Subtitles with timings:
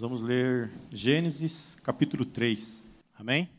[0.00, 2.82] vamos ler Gênesis capítulo 3.
[3.14, 3.50] Amém?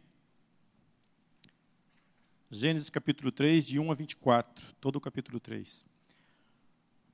[2.50, 5.86] Gênesis capítulo 3, de 1 a 24, todo o capítulo 3.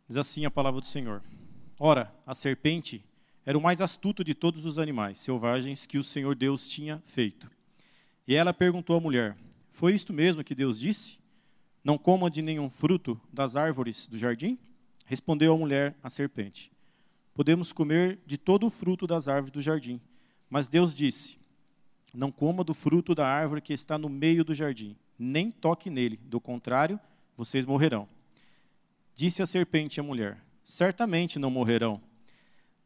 [0.08, 1.22] Diz assim a palavra do Senhor:
[1.78, 3.04] Ora, a serpente
[3.46, 7.52] era o mais astuto de todos os animais selvagens que o Senhor Deus tinha feito.
[8.26, 9.36] E ela perguntou à mulher:
[9.72, 11.20] Foi isto mesmo que Deus disse?
[11.84, 14.58] Não coma de nenhum fruto das árvores do jardim?
[15.06, 16.72] Respondeu a mulher à serpente:
[17.38, 20.02] Podemos comer de todo o fruto das árvores do jardim.
[20.50, 21.38] Mas Deus disse:
[22.12, 26.18] Não coma do fruto da árvore que está no meio do jardim, nem toque nele,
[26.18, 27.00] do contrário,
[27.36, 28.10] vocês morrerão.
[29.14, 32.02] Disse a serpente à mulher: Certamente não morrerão.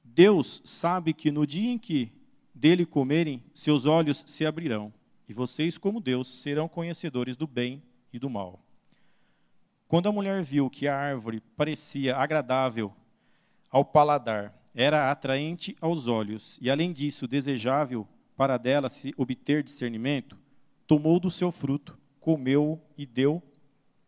[0.03, 2.11] Deus sabe que no dia em que
[2.53, 4.93] dele comerem, seus olhos se abrirão,
[5.29, 7.81] e vocês, como Deus, serão conhecedores do bem
[8.11, 8.61] e do mal.
[9.87, 12.93] Quando a mulher viu que a árvore parecia agradável
[13.71, 20.37] ao paladar, era atraente aos olhos e, além disso, desejável para dela se obter discernimento,
[20.85, 23.41] tomou do seu fruto, comeu e deu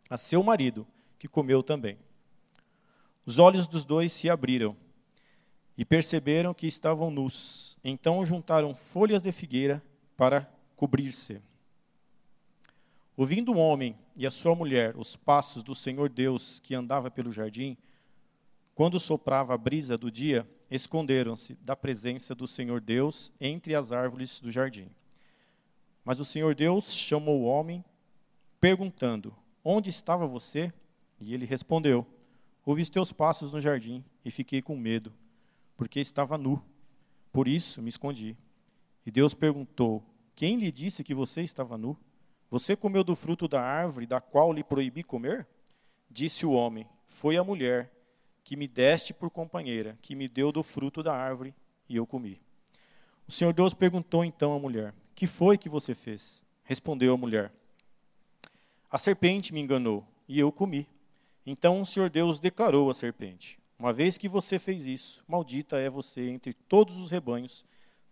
[0.10, 0.86] a seu marido,
[1.18, 1.98] que comeu também.
[3.26, 4.76] Os olhos dos dois se abriram
[5.78, 7.78] e perceberam que estavam nus.
[7.84, 9.82] Então juntaram folhas de figueira
[10.18, 11.42] para cobrir-se.
[13.16, 17.32] Ouvindo o homem e a sua mulher os passos do Senhor Deus que andava pelo
[17.32, 17.78] jardim,
[18.76, 24.40] quando soprava a brisa do dia, esconderam-se da presença do Senhor Deus entre as árvores
[24.40, 24.90] do jardim.
[26.04, 27.84] Mas o Senhor Deus chamou o homem,
[28.60, 30.74] perguntando: Onde estava você?
[31.20, 32.06] E ele respondeu:
[32.66, 35.14] Ouvi os teus passos no jardim e fiquei com medo,
[35.78, 36.62] porque estava nu.
[37.32, 38.36] Por isso me escondi.
[39.06, 40.04] E Deus perguntou:
[40.36, 41.96] Quem lhe disse que você estava nu?
[42.50, 45.48] Você comeu do fruto da árvore da qual lhe proibi comer?
[46.10, 47.92] Disse o homem: Foi a mulher
[48.44, 51.56] que me deste por companheira, que me deu do fruto da árvore
[51.88, 52.42] e eu comi.
[53.28, 56.44] O Senhor Deus perguntou então à mulher: Que foi que você fez?
[56.64, 57.54] Respondeu a mulher:
[58.92, 60.88] A serpente me enganou e eu comi.
[61.46, 65.90] Então o Senhor Deus declarou à serpente: Uma vez que você fez isso, maldita é
[65.90, 67.66] você entre todos os rebanhos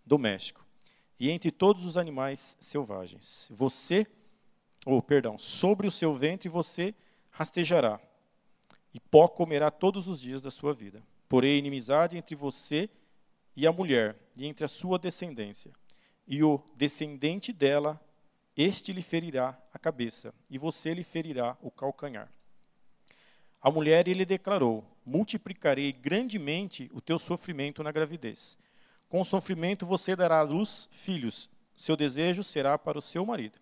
[0.04, 0.64] domésticos
[1.20, 3.48] e entre todos os animais selvagens.
[3.52, 4.06] Você,
[4.84, 6.94] ou oh, perdão, sobre o seu ventre você
[7.30, 8.00] rastejará
[8.94, 11.02] e pó comerá todos os dias da sua vida.
[11.28, 12.88] Porém, inimizade entre você
[13.56, 15.72] e a mulher, e entre a sua descendência.
[16.26, 18.00] E o descendente dela,
[18.56, 22.30] este lhe ferirá a cabeça, e você lhe ferirá o calcanhar.
[23.60, 28.58] A mulher lhe declarou: Multiplicarei grandemente o teu sofrimento na gravidez.
[29.08, 31.48] Com o sofrimento você dará à luz filhos.
[31.74, 33.58] Seu desejo será para o seu marido,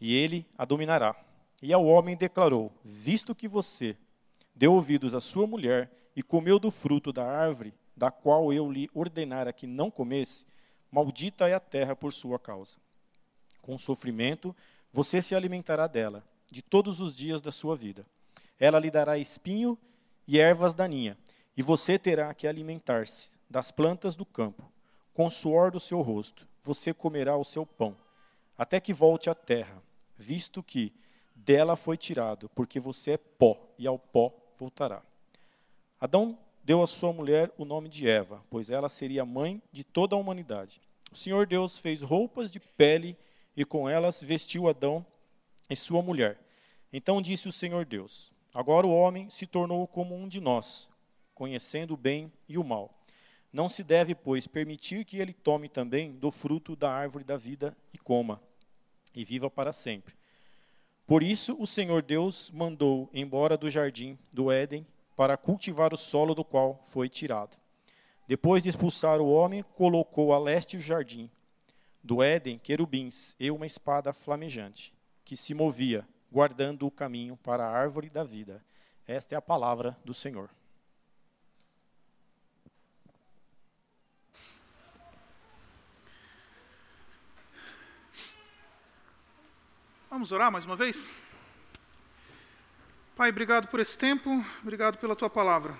[0.00, 1.14] e ele a dominará.
[1.62, 3.96] E ao homem declarou: Visto que você
[4.60, 8.90] deu ouvidos à sua mulher e comeu do fruto da árvore, da qual eu lhe
[8.92, 10.44] ordenara que não comesse,
[10.92, 12.76] maldita é a terra por sua causa.
[13.62, 14.54] Com sofrimento
[14.92, 18.04] você se alimentará dela, de todos os dias da sua vida.
[18.58, 19.78] Ela lhe dará espinho
[20.28, 21.16] e ervas daninha,
[21.56, 24.70] e você terá que alimentar-se das plantas do campo.
[25.14, 27.96] Com o suor do seu rosto, você comerá o seu pão,
[28.58, 29.82] até que volte à terra,
[30.18, 30.92] visto que
[31.34, 35.02] dela foi tirado, porque você é pó, e ao pó voltará.
[35.98, 40.14] Adão deu à sua mulher o nome de Eva, pois ela seria mãe de toda
[40.14, 40.80] a humanidade.
[41.10, 43.16] O Senhor Deus fez roupas de pele
[43.56, 45.04] e com elas vestiu Adão
[45.68, 46.38] e sua mulher.
[46.92, 50.88] Então disse o Senhor Deus: Agora o homem se tornou como um de nós,
[51.34, 52.94] conhecendo o bem e o mal.
[53.52, 57.76] Não se deve, pois, permitir que ele tome também do fruto da árvore da vida
[57.92, 58.40] e coma,
[59.12, 60.19] e viva para sempre.
[61.10, 66.36] Por isso o Senhor Deus mandou embora do jardim do Éden para cultivar o solo
[66.36, 67.56] do qual foi tirado.
[68.28, 71.28] Depois de expulsar o homem, colocou a leste o jardim
[72.00, 74.94] do Éden querubins e uma espada flamejante,
[75.24, 78.64] que se movia, guardando o caminho para a árvore da vida.
[79.04, 80.48] Esta é a palavra do Senhor.
[90.10, 91.14] Vamos orar mais uma vez?
[93.14, 95.78] Pai, obrigado por esse tempo, obrigado pela tua palavra.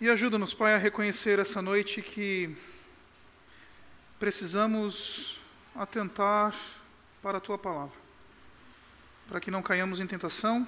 [0.00, 2.56] E ajuda-nos, Pai, a reconhecer essa noite que
[4.18, 5.38] precisamos
[5.74, 6.54] atentar
[7.22, 7.94] para a tua palavra,
[9.28, 10.66] para que não caiamos em tentação,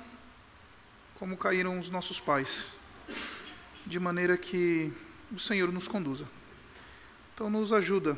[1.18, 2.70] como caíram os nossos pais,
[3.86, 4.92] de maneira que
[5.32, 6.28] o Senhor nos conduza.
[7.32, 8.14] Então, nos ajuda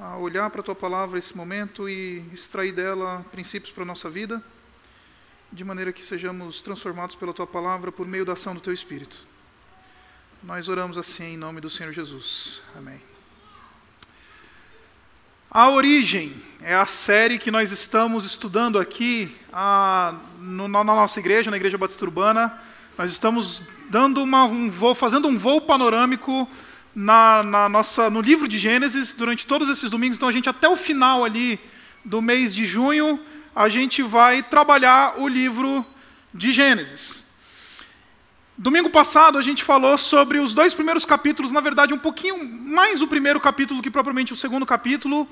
[0.00, 4.08] a olhar para a tua palavra esse momento e extrair dela princípios para a nossa
[4.08, 4.42] vida,
[5.52, 9.26] de maneira que sejamos transformados pela tua palavra por meio da ação do teu Espírito.
[10.42, 12.62] Nós oramos assim em nome do Senhor Jesus.
[12.76, 13.00] Amém.
[15.50, 21.50] A Origem é a série que nós estamos estudando aqui a, no, na nossa igreja,
[21.50, 22.60] na Igreja Batista Urbana.
[22.96, 26.48] Nós estamos dando uma, um voo, fazendo um voo panorâmico
[26.98, 30.16] na, na, nossa, no livro de Gênesis durante todos esses domingos.
[30.16, 31.60] Então, a gente, até o final ali
[32.04, 33.20] do mês de junho,
[33.54, 35.86] a gente vai trabalhar o livro
[36.34, 37.24] de Gênesis.
[38.56, 43.00] Domingo passado a gente falou sobre os dois primeiros capítulos, na verdade, um pouquinho mais
[43.00, 45.28] o primeiro capítulo que propriamente o segundo capítulo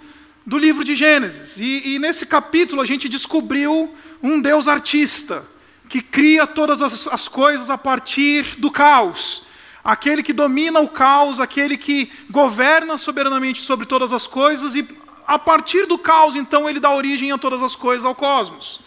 [0.46, 1.56] do livro de Gênesis.
[1.58, 3.92] E, e nesse capítulo a gente descobriu
[4.22, 5.44] um Deus artista,
[5.88, 9.45] que cria todas as, as coisas a partir do caos.
[9.86, 14.84] Aquele que domina o caos, aquele que governa soberanamente sobre todas as coisas, e
[15.24, 18.80] a partir do caos, então, ele dá origem a todas as coisas ao cosmos.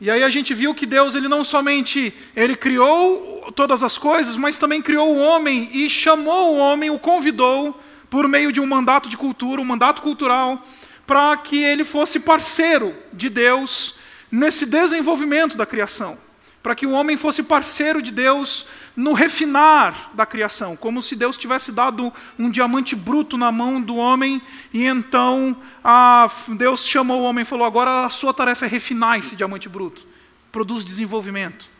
[0.00, 4.36] E aí a gente viu que Deus ele não somente ele criou todas as coisas,
[4.36, 8.66] mas também criou o homem e chamou o homem, o convidou por meio de um
[8.66, 10.66] mandato de cultura, um mandato cultural,
[11.06, 13.94] para que ele fosse parceiro de Deus
[14.28, 16.18] nesse desenvolvimento da criação,
[16.62, 21.36] para que o homem fosse parceiro de Deus no refinar da criação, como se Deus
[21.36, 24.42] tivesse dado um diamante bruto na mão do homem
[24.72, 29.18] e então a, Deus chamou o homem e falou: agora a sua tarefa é refinar
[29.18, 30.06] esse diamante bruto,
[30.52, 31.70] produz desenvolvimento.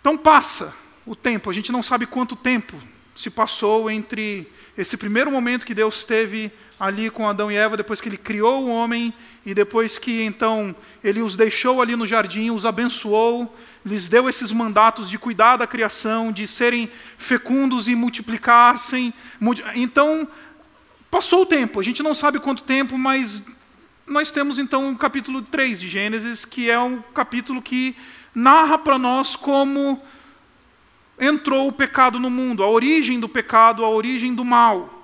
[0.00, 0.74] Então passa
[1.04, 2.80] o tempo, a gente não sabe quanto tempo
[3.18, 8.00] se passou entre esse primeiro momento que Deus teve ali com Adão e Eva, depois
[8.00, 9.12] que ele criou o homem
[9.44, 13.52] e depois que então ele os deixou ali no jardim, os abençoou,
[13.84, 19.12] lhes deu esses mandatos de cuidar da criação, de serem fecundos e multiplicassem.
[19.74, 20.28] Então,
[21.10, 23.42] passou o tempo, a gente não sabe quanto tempo, mas
[24.06, 27.96] nós temos então o capítulo 3 de Gênesis, que é um capítulo que
[28.32, 30.00] narra para nós como
[31.18, 34.94] entrou o pecado no mundo, a origem do pecado, a origem do mal.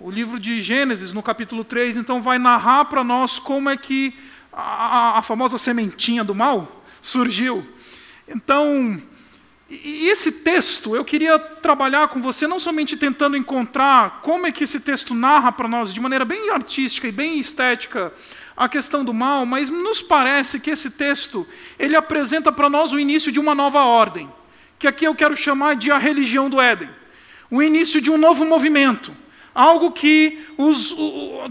[0.00, 4.14] O livro de Gênesis, no capítulo 3, então, vai narrar para nós como é que
[4.52, 7.66] a, a, famosa sementinha do mal surgiu.
[8.28, 9.00] Então,
[9.70, 14.64] e esse texto, eu queria trabalhar com você não somente tentando encontrar como é que
[14.64, 18.12] esse texto narra para nós de maneira bem artística e bem estética
[18.56, 21.46] a questão do mal, mas nos parece que esse texto,
[21.78, 24.28] ele apresenta para nós o início de uma nova ordem,
[24.78, 26.90] que aqui eu quero chamar de a religião do Éden.
[27.50, 29.12] O início de um novo movimento
[29.58, 30.94] algo que os,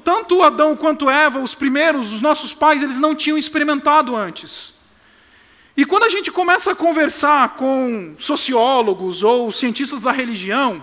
[0.01, 4.73] tanto Adão quanto Eva, os primeiros, os nossos pais, eles não tinham experimentado antes.
[5.75, 10.81] E quando a gente começa a conversar com sociólogos ou cientistas da religião,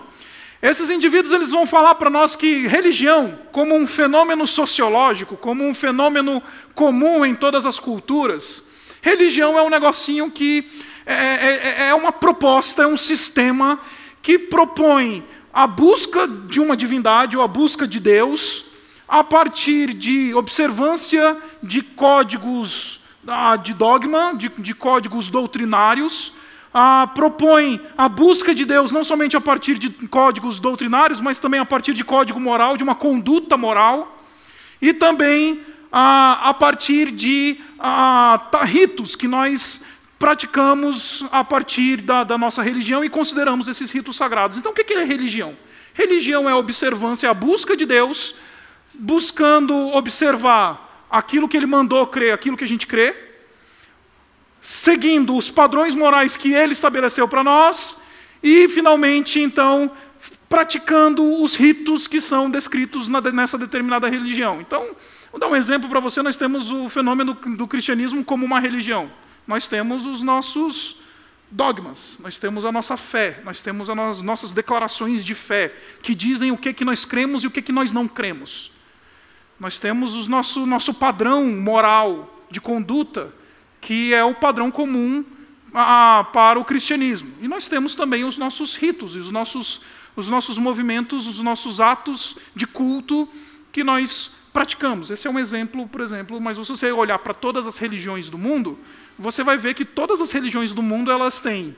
[0.61, 5.73] esses indivíduos eles vão falar para nós que religião, como um fenômeno sociológico, como um
[5.73, 6.43] fenômeno
[6.75, 8.63] comum em todas as culturas,
[9.01, 10.69] religião é um negocinho que
[11.05, 13.79] é, é, é, é uma proposta, é um sistema
[14.21, 15.23] que propõe
[15.53, 18.65] a busca de uma divindade ou a busca de Deus
[19.07, 26.33] a partir de observância de códigos ah, de dogma, de, de códigos doutrinários,
[26.73, 31.59] ah, propõe a busca de Deus não somente a partir de códigos doutrinários, mas também
[31.59, 34.23] a partir de código moral, de uma conduta moral,
[34.81, 35.61] e também
[35.91, 39.81] ah, a partir de ah, ritos que nós
[40.17, 44.57] praticamos a partir da, da, nossa religião e consideramos esses ritos sagrados.
[44.57, 45.57] Então, o que é religião?
[45.93, 48.35] Religião é a observância, a busca de Deus,
[48.93, 53.15] buscando observar aquilo que Ele mandou crer, aquilo que a gente crê,
[54.61, 58.01] seguindo os padrões morais que Ele estabeleceu para nós,
[58.41, 59.91] e, finalmente, então,
[60.47, 64.61] praticando os ritos que são descritos na, nessa determinada religião.
[64.61, 64.95] Então,
[65.31, 69.11] vou dar um exemplo para você: nós temos o fenômeno do cristianismo como uma religião
[69.47, 70.97] nós temos os nossos
[71.49, 76.51] dogmas, nós temos a nossa fé, nós temos as nossas declarações de fé, que dizem
[76.51, 78.71] o que, que nós cremos e o que, que nós não cremos.
[79.59, 83.33] Nós temos o nosso, nosso padrão moral de conduta,
[83.79, 85.23] que é o padrão comum
[85.73, 87.33] a, para o cristianismo.
[87.41, 89.81] E nós temos também os nossos ritos, os nossos,
[90.15, 93.29] os nossos movimentos, os nossos atos de culto
[93.71, 95.09] que nós praticamos.
[95.09, 98.37] Esse é um exemplo, por exemplo, mas se você olhar para todas as religiões do
[98.37, 98.79] mundo,
[99.17, 101.75] você vai ver que todas as religiões do mundo elas têm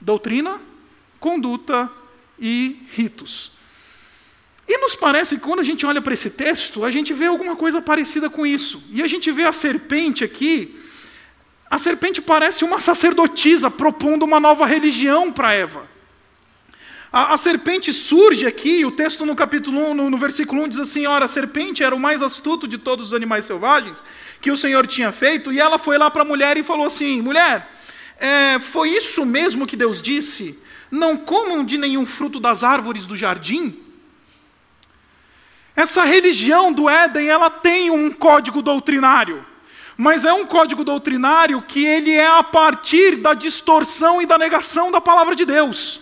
[0.00, 0.60] doutrina,
[1.18, 1.90] conduta
[2.38, 3.52] e ritos.
[4.66, 7.56] E nos parece que quando a gente olha para esse texto, a gente vê alguma
[7.56, 8.82] coisa parecida com isso.
[8.90, 10.78] E a gente vê a serpente aqui,
[11.70, 15.97] a serpente parece uma sacerdotisa propondo uma nova religião para Eva.
[17.12, 20.78] A, a, serpente surge aqui, o texto no capítulo 1, no, no versículo 1 diz
[20.78, 24.02] assim: Ora, a serpente era o mais astuto de todos os animais selvagens
[24.40, 27.22] que o Senhor tinha feito, e ela foi lá para a mulher e falou assim:
[27.22, 27.70] Mulher,
[28.18, 30.58] é, foi isso mesmo que Deus disse?
[30.90, 33.78] não comam de nenhum fruto das árvores do jardim.
[35.76, 39.44] Essa religião do Éden, ela tem um código doutrinário,
[39.96, 44.90] mas é um código doutrinário que ele é a partir da distorção e da negação
[44.90, 46.00] da palavra de Deus.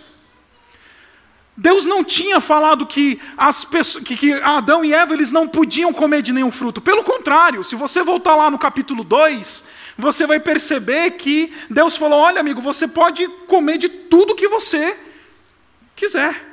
[1.56, 5.90] Deus não tinha falado que, as pessoas, que, que, Adão e Eva eles não podiam
[5.90, 6.82] comer de nenhum fruto.
[6.82, 9.64] Pelo contrário, se você voltar lá no capítulo 2,
[9.96, 14.98] você vai perceber que Deus falou: olha, amigo, você pode comer de tudo que você
[15.94, 16.44] quiser.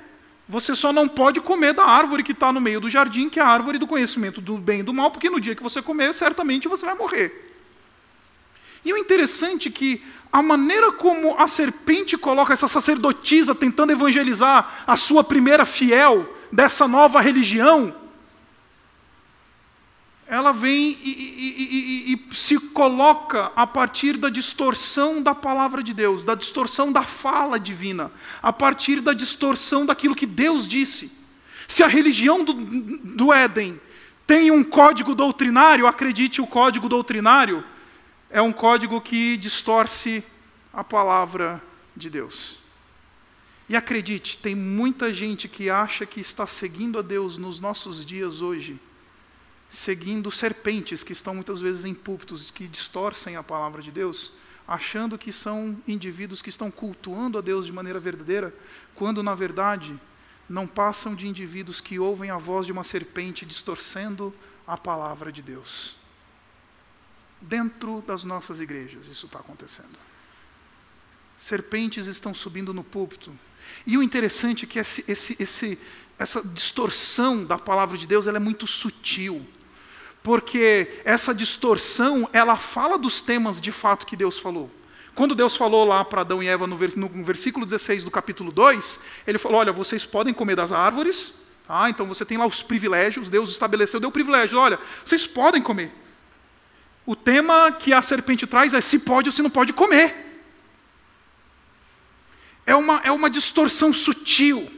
[0.48, 3.44] Você só não pode comer da árvore que está no meio do jardim, que é
[3.44, 6.14] a árvore do conhecimento do bem e do mal, porque no dia que você comer,
[6.14, 7.52] certamente você vai morrer.
[8.86, 10.04] E o interessante é que
[10.34, 16.88] a maneira como a serpente coloca essa sacerdotisa tentando evangelizar a sua primeira fiel dessa
[16.88, 17.96] nova religião,
[20.26, 25.94] ela vem e, e, e, e, se coloca a partir da distorção da palavra de
[25.94, 28.12] Deus, da distorção da fala divina,
[28.42, 31.12] a partir da distorção daquilo que Deus disse.
[31.68, 33.80] Se a religião do, do Éden
[34.26, 37.64] tem um código doutrinário, acredite, o código doutrinário
[38.34, 40.24] é um código que distorce
[40.74, 41.62] a palavra
[41.96, 42.58] de Deus.
[43.70, 48.42] E acredite, tem muita gente que acha que está seguindo a Deus nos nossos dias
[48.42, 48.80] hoje,
[49.70, 54.32] seguindo serpentes que estão muitas vezes em púlpitos que distorcem a palavra de Deus,
[54.68, 58.52] achando que são indivíduos que estão cultuando a Deus de maneira verdadeira,
[58.96, 59.96] quando na verdade
[60.50, 64.34] não passam de indivíduos que ouvem a voz de uma serpente distorcendo
[64.66, 66.02] a palavra de Deus.
[67.44, 69.98] Dentro das nossas igrejas, isso está acontecendo
[71.44, 73.32] serpentes estão subindo no púlpito.
[73.86, 75.80] E o interessante é que esse, esse, esse,
[76.18, 79.46] essa distorção da palavra de Deus ela é muito sutil.
[80.22, 84.72] Porque essa distorção, ela fala dos temas de fato que Deus falou.
[85.14, 89.38] Quando Deus falou lá para Adão e Eva no, versículo 16 do capítulo 2, ele
[89.38, 91.34] falou: Olha, vocês podem comer das árvores,
[91.68, 95.92] ah, então você tem lá os privilégios, Deus estabeleceu, deu privilégio, olha, vocês podem comer.
[97.06, 100.24] O tema que a serpente traz é se pode ou se não pode comer
[102.66, 104.70] é uma, é uma distorção sutil,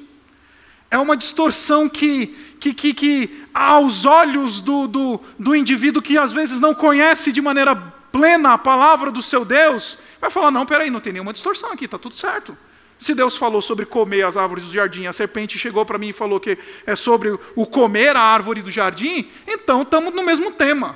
[0.90, 2.28] é uma distorção que,
[2.60, 7.42] que, que, que aos olhos do, do, do indivíduo que às vezes não conhece de
[7.42, 7.76] maneira
[8.12, 11.86] plena a palavra do seu Deus, vai falar: não, peraí, não tem nenhuma distorção aqui,
[11.86, 12.58] está tudo certo.
[12.98, 16.14] Se Deus falou sobre comer as árvores do jardim, a serpente chegou para mim e
[16.14, 20.96] falou que é sobre o comer a árvore do jardim, então estamos no mesmo tema.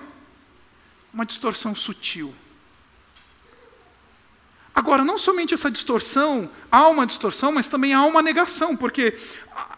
[1.13, 2.34] Uma distorção sutil.
[4.74, 9.13] Agora, não somente essa distorção, há uma distorção, mas também há uma negação, porque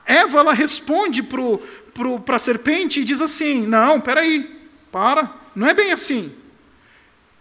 [0.05, 5.91] Eva ela responde para a serpente e diz assim: Não, peraí, para, não é bem
[5.91, 6.31] assim.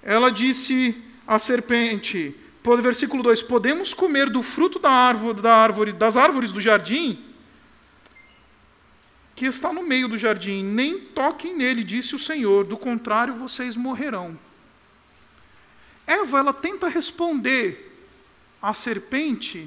[0.03, 2.35] Ela disse à serpente,
[2.81, 7.23] versículo 2: Podemos comer do fruto da árvore, da árvore, das árvores do jardim,
[9.41, 13.75] que está no meio do jardim, nem toquem nele, disse o Senhor, do contrário vocês
[13.75, 14.39] morrerão.
[16.07, 18.07] Eva ela tenta responder
[18.61, 19.67] à serpente,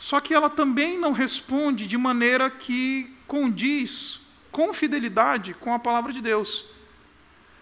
[0.00, 4.20] só que ela também não responde de maneira que condiz
[4.50, 6.64] com fidelidade com a palavra de Deus.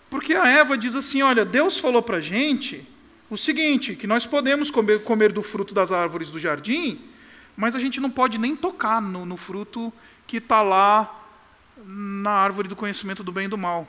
[0.08, 2.88] Porque a Eva diz assim: olha, Deus falou para a gente
[3.28, 6.98] o seguinte, que nós podemos comer, comer, do fruto das árvores do jardim,
[7.54, 9.92] mas a gente não pode nem tocar no, no fruto
[10.30, 11.26] que está lá
[11.84, 13.84] na árvore do conhecimento do bem e do mal.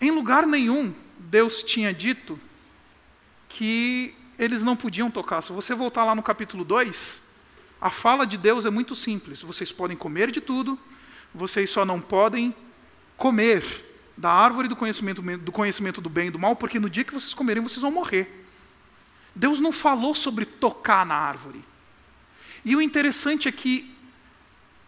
[0.00, 2.38] Em lugar nenhum Deus tinha dito
[3.48, 5.42] que eles não podiam tocar.
[5.42, 7.20] Se você voltar lá no capítulo 2,
[7.80, 9.42] a fala de Deus é muito simples.
[9.42, 10.78] Vocês podem comer de tudo,
[11.34, 12.54] vocês só não podem
[13.16, 13.64] comer
[14.16, 17.12] da árvore do conhecimento, do conhecimento do bem e do mal, porque no dia que
[17.12, 18.46] vocês comerem, vocês vão morrer.
[19.34, 21.64] Deus não falou sobre tocar na árvore.
[22.64, 23.92] E o interessante é que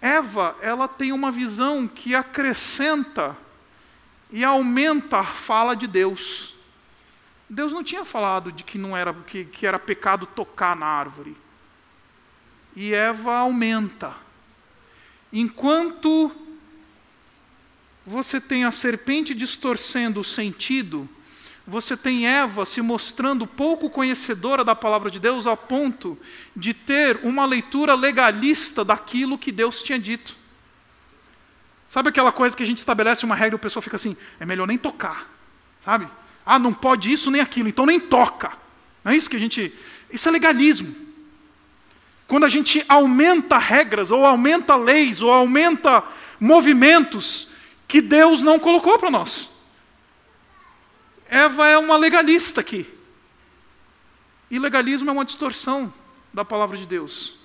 [0.00, 3.37] Eva, ela tem uma visão que acrescenta
[4.31, 6.55] e aumenta a fala de Deus.
[7.49, 11.37] Deus não tinha falado de que não era que, que era pecado tocar na árvore.
[12.75, 14.15] E Eva aumenta.
[15.33, 16.31] Enquanto
[18.05, 21.09] você tem a serpente distorcendo o sentido,
[21.66, 26.16] você tem Eva se mostrando pouco conhecedora da palavra de Deus ao ponto
[26.54, 30.37] de ter uma leitura legalista daquilo que Deus tinha dito.
[31.88, 34.46] Sabe aquela coisa que a gente estabelece uma regra e o pessoal fica assim, é
[34.46, 35.28] melhor nem tocar,
[35.85, 36.06] sabe?
[36.44, 38.52] Ah, não pode isso nem aquilo, então nem toca.
[39.02, 39.75] Não é isso que a gente.
[40.12, 40.94] Isso é legalismo.
[42.28, 46.04] Quando a gente aumenta regras, ou aumenta leis, ou aumenta
[46.38, 47.49] movimentos
[47.88, 49.56] que Deus não colocou para nós.
[51.28, 52.92] Eva é uma legalista aqui.
[54.50, 55.92] E legalismo é uma distorção
[56.33, 57.38] da palavra de Deus.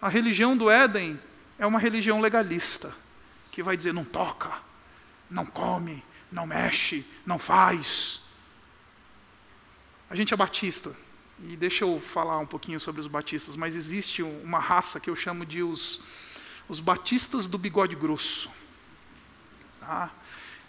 [0.00, 1.20] A religião do Éden
[1.58, 2.94] é uma religião legalista,
[3.52, 4.52] que vai dizer: não toca,
[5.30, 8.20] não come, não mexe, não faz.
[10.08, 10.96] A gente é batista,
[11.44, 15.14] e deixa eu falar um pouquinho sobre os batistas, mas existe uma raça que eu
[15.14, 16.02] chamo de os,
[16.68, 18.50] os batistas do bigode grosso.
[19.78, 20.10] Tá?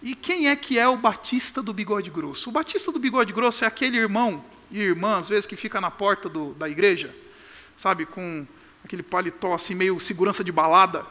[0.02, 2.50] E quem é que é o batista do bigode grosso?
[2.50, 5.92] O batista do bigode grosso é aquele irmão e irmã, às vezes, que fica na
[5.92, 7.14] porta do, da igreja,
[7.78, 8.48] sabe, com
[8.84, 11.06] aquele paletó assim, meio segurança de balada.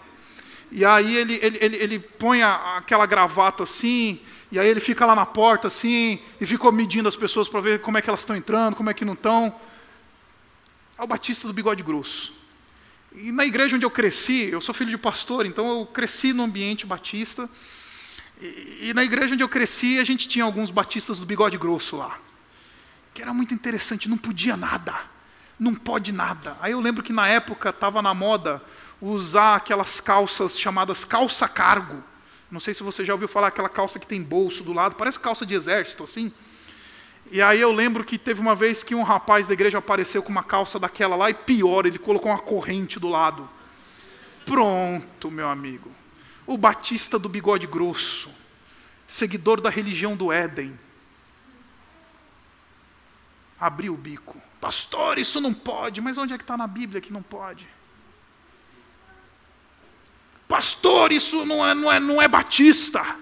[0.72, 4.20] E aí ele, ele, ele, ele põe a, aquela gravata assim,
[4.50, 7.80] e aí ele fica lá na porta assim, e fica medindo as pessoas para ver
[7.80, 9.54] como é que elas estão entrando, como é que não estão.
[10.98, 12.32] É o batista do bigode grosso.
[13.14, 16.42] E na igreja onde eu cresci, eu sou filho de pastor, então eu cresci no
[16.42, 17.48] ambiente batista.
[18.40, 21.96] E, e na igreja onde eu cresci, a gente tinha alguns batistas do bigode grosso
[21.96, 22.18] lá.
[23.12, 24.94] Que era muito interessante, não podia nada.
[25.58, 26.56] Não pode nada.
[26.60, 28.62] Aí eu lembro que na época estava na moda
[29.00, 32.02] usar aquelas calças chamadas calça cargo.
[32.50, 35.20] Não sei se você já ouviu falar aquela calça que tem bolso do lado, parece
[35.20, 36.32] calça de exército assim.
[37.30, 40.30] E aí eu lembro que teve uma vez que um rapaz da igreja apareceu com
[40.30, 43.48] uma calça daquela lá e pior, ele colocou uma corrente do lado.
[44.44, 45.99] Pronto, meu amigo
[46.50, 48.28] o batista do bigode grosso,
[49.06, 50.76] seguidor da religião do Éden,
[53.58, 54.42] abriu o bico.
[54.60, 57.68] Pastor, isso não pode, mas onde é que está na Bíblia que não pode?
[60.48, 63.16] Pastor, isso não é, não é, não é batista.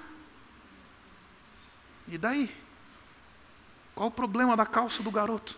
[2.06, 2.50] E daí?
[3.94, 5.54] Qual o problema da calça do garoto?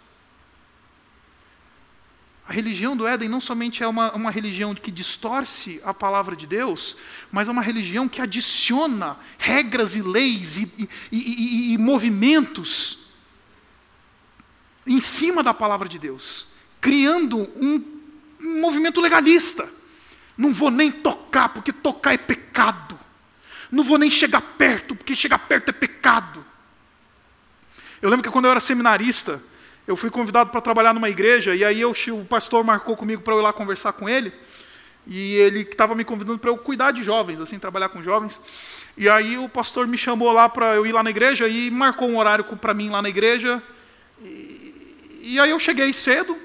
[2.51, 6.49] A religião do Éden não somente é uma, uma religião que distorce a palavra de
[6.49, 6.97] Deus,
[7.31, 13.07] mas é uma religião que adiciona regras e leis e, e, e, e movimentos
[14.85, 16.49] em cima da palavra de Deus,
[16.81, 17.85] criando um,
[18.41, 19.69] um movimento legalista.
[20.37, 22.99] Não vou nem tocar, porque tocar é pecado.
[23.71, 26.45] Não vou nem chegar perto, porque chegar perto é pecado.
[28.03, 29.41] Eu lembro que quando eu era seminarista,
[29.87, 33.35] eu fui convidado para trabalhar numa igreja, e aí eu, o pastor marcou comigo para
[33.35, 34.33] eu ir lá conversar com ele,
[35.07, 38.41] e ele estava me convidando para eu cuidar de jovens, assim, trabalhar com jovens.
[38.97, 42.09] E aí o pastor me chamou lá para eu ir lá na igreja e marcou
[42.09, 43.63] um horário para mim lá na igreja.
[44.23, 46.37] E, e, aí eu cheguei cedo,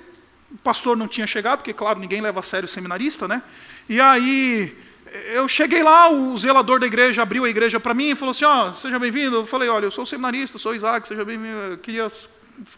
[0.51, 3.41] o pastor não tinha chegado, porque claro, ninguém leva a sério o seminarista, né?
[3.89, 4.75] E aí
[5.33, 8.45] eu cheguei lá, o zelador da igreja abriu a igreja para mim e falou assim:
[8.45, 9.37] "Ó, oh, seja bem-vindo".
[9.37, 11.77] Eu falei: "Olha, eu sou seminarista, sou Isaac, seja bem-vindo.
[11.79, 12.07] Queria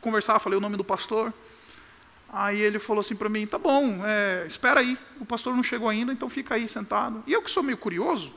[0.02, 1.34] conversar, falei o nome do pastor.
[2.30, 5.88] Aí ele falou assim para mim: tá bom, é, espera aí, o pastor não chegou
[5.88, 7.24] ainda, então fica aí sentado.
[7.26, 8.34] E eu que sou meio curioso,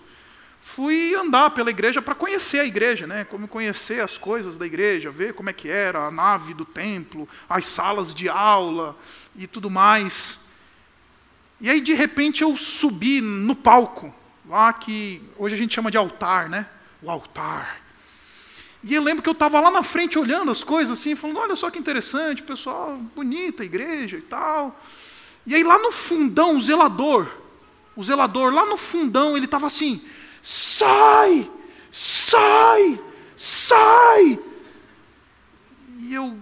[0.60, 3.24] fui andar pela igreja para conhecer a igreja, né?
[3.24, 7.28] Como conhecer as coisas da igreja, ver como é que era a nave do templo,
[7.48, 8.96] as salas de aula
[9.34, 10.38] e tudo mais.
[11.60, 14.14] E aí de repente eu subi no palco,
[14.48, 16.66] lá que hoje a gente chama de altar, né?
[17.02, 17.80] O altar.
[18.82, 21.56] E eu lembro que eu estava lá na frente olhando as coisas assim, falando: olha
[21.56, 24.78] só que interessante, pessoal, bonita igreja e tal.
[25.46, 27.28] E aí lá no fundão, o zelador,
[27.94, 30.02] o zelador lá no fundão, ele estava assim:
[30.42, 31.50] sai,
[31.90, 32.98] sai,
[33.36, 34.38] sai.
[35.98, 36.38] E eu,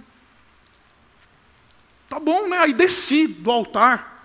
[2.09, 2.59] tá bom, né?
[2.59, 4.16] Aí desci do altar.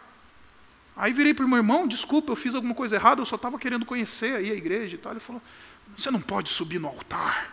[0.95, 3.57] Aí virei para o meu irmão, desculpa, eu fiz alguma coisa errada, eu só estava
[3.57, 5.13] querendo conhecer aí a igreja e tal.
[5.13, 5.41] Ele falou:
[5.97, 7.52] você não pode subir no altar.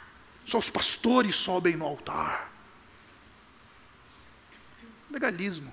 [0.50, 2.50] Só os pastores sobem no altar.
[5.08, 5.72] Legalismo.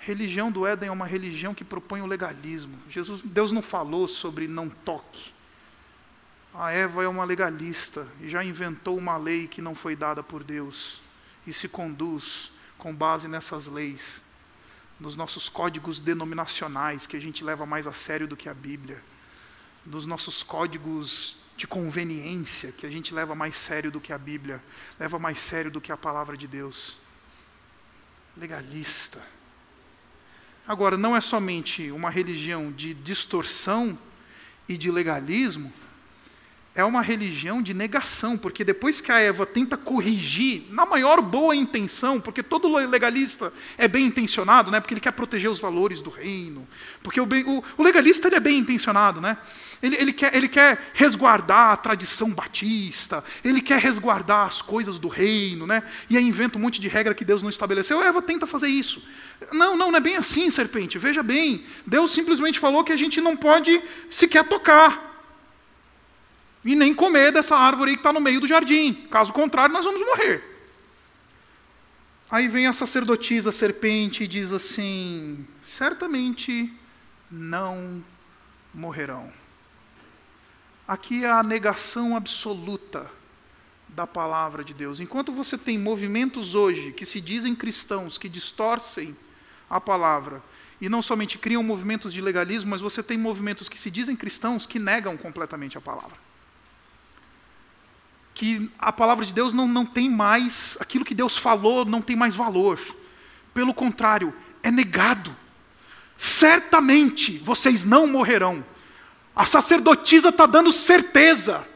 [0.00, 2.78] Religião do Éden é uma religião que propõe o legalismo.
[2.90, 5.32] Jesus, Deus não falou sobre não toque.
[6.52, 10.44] A Eva é uma legalista e já inventou uma lei que não foi dada por
[10.44, 11.00] Deus
[11.46, 14.20] e se conduz com base nessas leis,
[15.00, 19.02] nos nossos códigos denominacionais que a gente leva mais a sério do que a Bíblia,
[19.86, 24.62] nos nossos códigos de conveniência que a gente leva mais sério do que a Bíblia,
[24.98, 26.96] leva mais sério do que a palavra de Deus.
[28.34, 29.22] Legalista.
[30.66, 33.98] Agora, não é somente uma religião de distorção
[34.66, 35.70] e de legalismo,
[36.80, 41.54] é uma religião de negação, porque depois que a Eva tenta corrigir, na maior boa
[41.54, 44.80] intenção, porque todo legalista é bem intencionado, né?
[44.80, 46.66] porque ele quer proteger os valores do reino,
[47.02, 49.36] porque o, o, o legalista ele é bem intencionado, né?
[49.82, 55.08] ele, ele, quer, ele quer resguardar a tradição batista, ele quer resguardar as coisas do
[55.08, 55.82] reino, né?
[56.08, 58.68] e aí inventa um monte de regra que Deus não estabeleceu, a Eva tenta fazer
[58.68, 59.06] isso.
[59.52, 63.20] Não, não, não é bem assim, serpente, veja bem, Deus simplesmente falou que a gente
[63.20, 65.09] não pode sequer tocar,
[66.64, 68.92] e nem comer dessa árvore que está no meio do jardim.
[69.10, 70.44] Caso contrário, nós vamos morrer.
[72.30, 76.72] Aí vem a sacerdotisa, a serpente, e diz assim: certamente
[77.30, 78.04] não
[78.72, 79.32] morrerão.
[80.86, 83.10] Aqui é a negação absoluta
[83.88, 85.00] da palavra de Deus.
[85.00, 89.16] Enquanto você tem movimentos hoje que se dizem cristãos, que distorcem
[89.68, 90.42] a palavra,
[90.80, 94.66] e não somente criam movimentos de legalismo, mas você tem movimentos que se dizem cristãos
[94.66, 96.29] que negam completamente a palavra.
[98.40, 102.16] Que a palavra de Deus não, não tem mais, aquilo que Deus falou não tem
[102.16, 102.80] mais valor.
[103.52, 105.36] Pelo contrário, é negado.
[106.16, 108.64] Certamente vocês não morrerão.
[109.36, 111.68] A sacerdotisa está dando certeza.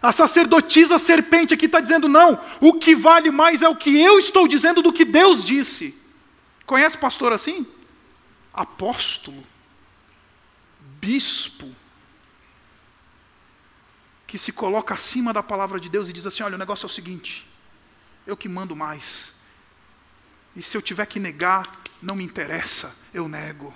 [0.00, 4.18] A sacerdotisa serpente aqui está dizendo: não, o que vale mais é o que eu
[4.18, 5.94] estou dizendo do que Deus disse.
[6.64, 7.66] Conhece pastor assim?
[8.56, 9.44] apóstolo,
[10.98, 11.70] bispo,
[14.26, 16.88] que se coloca acima da palavra de Deus e diz assim: olha, o negócio é
[16.88, 17.48] o seguinte,
[18.26, 19.34] eu que mando mais.
[20.54, 23.74] E se eu tiver que negar, não me interessa, eu nego.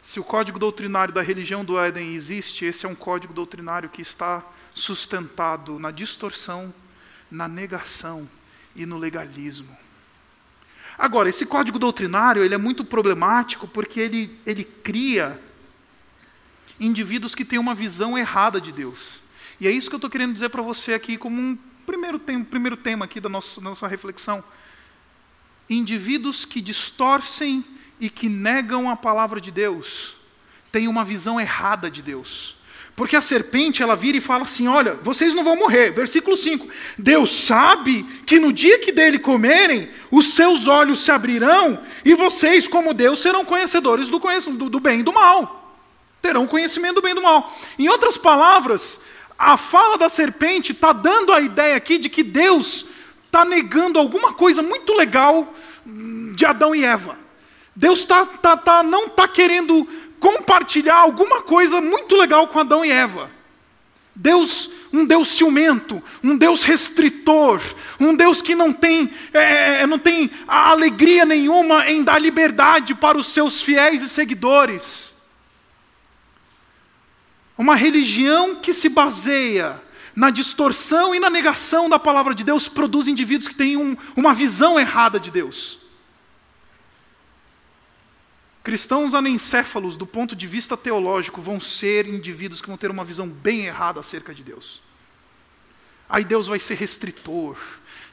[0.00, 4.00] Se o código doutrinário da religião do Éden existe, esse é um código doutrinário que
[4.00, 4.42] está
[4.74, 6.72] sustentado na distorção,
[7.30, 8.28] na negação
[8.74, 9.76] e no legalismo.
[10.96, 15.40] Agora, esse código doutrinário ele é muito problemático porque ele, ele cria
[16.80, 19.22] indivíduos que têm uma visão errada de Deus.
[19.60, 22.44] E é isso que eu estou querendo dizer para você aqui como um primeiro tema,
[22.44, 24.42] primeiro tema aqui da nossa, da nossa reflexão.
[25.68, 27.64] Indivíduos que distorcem
[28.00, 30.16] e que negam a palavra de Deus
[30.70, 32.56] têm uma visão errada de Deus.
[32.94, 35.92] Porque a serpente, ela vira e fala assim: Olha, vocês não vão morrer.
[35.92, 41.80] Versículo 5: Deus sabe que no dia que dele comerem, os seus olhos se abrirão
[42.04, 45.57] e vocês, como Deus, serão conhecedores do, do, do bem e do mal.
[46.20, 47.52] Terão conhecimento do bem e do mal.
[47.78, 49.00] Em outras palavras,
[49.38, 52.86] a fala da serpente está dando a ideia aqui de que Deus
[53.24, 55.54] está negando alguma coisa muito legal
[56.34, 57.16] de Adão e Eva.
[57.74, 59.86] Deus tá, tá, tá, não está querendo
[60.18, 63.30] compartilhar alguma coisa muito legal com Adão e Eva.
[64.12, 67.62] Deus, um Deus ciumento, um Deus restritor,
[68.00, 73.16] um Deus que não tem, é, é não tem alegria nenhuma em dar liberdade para
[73.16, 75.14] os seus fiéis e seguidores.
[77.58, 79.82] Uma religião que se baseia
[80.14, 84.32] na distorção e na negação da palavra de Deus produz indivíduos que têm um, uma
[84.32, 85.80] visão errada de Deus.
[88.62, 93.28] Cristãos anencéfalos, do ponto de vista teológico, vão ser indivíduos que vão ter uma visão
[93.28, 94.80] bem errada acerca de Deus.
[96.08, 97.56] Aí Deus vai ser restritor,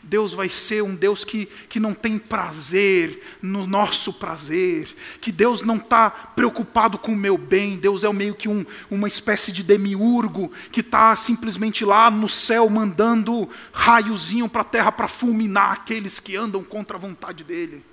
[0.06, 5.63] Deus vai ser um Deus que, que não tem prazer no nosso prazer, que Deus
[5.63, 9.63] não está preocupado com o meu bem, Deus é meio que um, uma espécie de
[9.63, 16.20] demiurgo que está simplesmente lá no céu mandando raiozinho para a terra para fulminar aqueles
[16.20, 17.84] que andam contra a vontade dEle.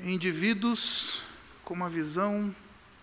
[0.00, 1.20] indivíduos
[1.64, 2.54] com uma visão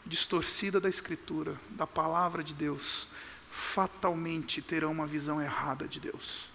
[0.06, 3.08] distorcida da Escritura, da palavra de Deus,
[3.56, 6.46] fatalmente terão uma visão errada de Deus.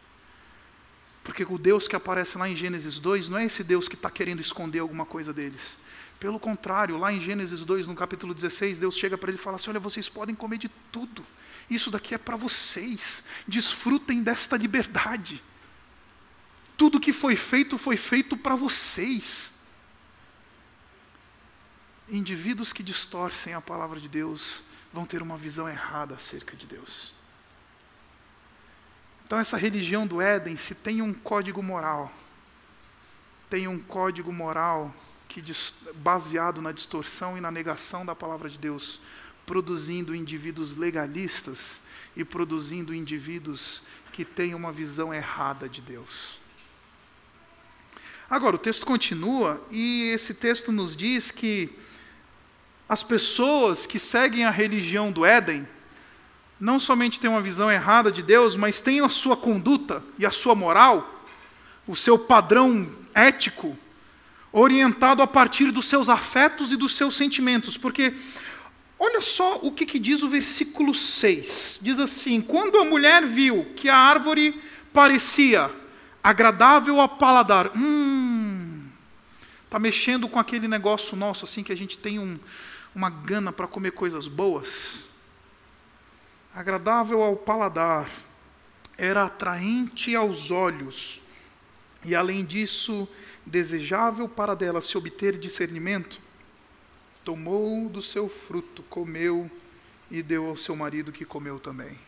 [1.24, 4.10] Porque o Deus que aparece lá em Gênesis 2 não é esse Deus que está
[4.10, 5.78] querendo esconder alguma coisa deles.
[6.18, 9.56] Pelo contrário, lá em Gênesis 2, no capítulo 16, Deus chega para ele e fala
[9.56, 11.24] assim: Olha, vocês podem comer de tudo,
[11.70, 15.42] isso daqui é para vocês, desfrutem desta liberdade.
[16.76, 19.52] Tudo que foi feito, foi feito para vocês
[22.08, 27.14] indivíduos que distorcem a palavra de Deus vão ter uma visão errada acerca de Deus.
[29.24, 32.12] Então, essa religião do Éden, se tem um código moral,
[33.48, 34.94] tem um código moral
[35.28, 35.42] que
[35.94, 39.00] baseado na distorção e na negação da palavra de Deus,
[39.46, 41.80] produzindo indivíduos legalistas
[42.16, 46.40] e produzindo indivíduos que têm uma visão errada de Deus.
[48.28, 51.76] Agora, o texto continua e esse texto nos diz que
[52.90, 55.64] as pessoas que seguem a religião do Éden
[56.58, 60.30] não somente têm uma visão errada de Deus, mas têm a sua conduta e a
[60.32, 61.24] sua moral,
[61.86, 63.78] o seu padrão ético,
[64.50, 67.76] orientado a partir dos seus afetos e dos seus sentimentos.
[67.76, 68.12] Porque,
[68.98, 73.66] olha só o que, que diz o versículo 6: diz assim: Quando a mulher viu
[73.76, 74.60] que a árvore
[74.92, 75.70] parecia
[76.24, 78.82] agradável ao paladar, hum,
[79.64, 82.36] está mexendo com aquele negócio nosso, assim, que a gente tem um
[82.94, 85.04] uma gana para comer coisas boas,
[86.54, 88.10] agradável ao paladar,
[88.98, 91.20] era atraente aos olhos,
[92.04, 93.08] e além disso,
[93.46, 96.20] desejável para dela se obter discernimento,
[97.24, 99.50] tomou do seu fruto, comeu
[100.10, 101.98] e deu ao seu marido que comeu também.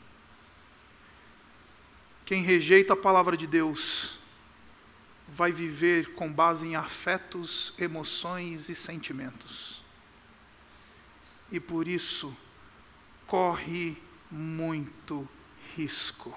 [2.24, 4.18] Quem rejeita a palavra de Deus
[5.28, 9.81] vai viver com base em afetos, emoções e sentimentos.
[11.52, 12.34] E por isso
[13.26, 13.96] corre
[14.30, 15.28] muito
[15.76, 16.36] risco.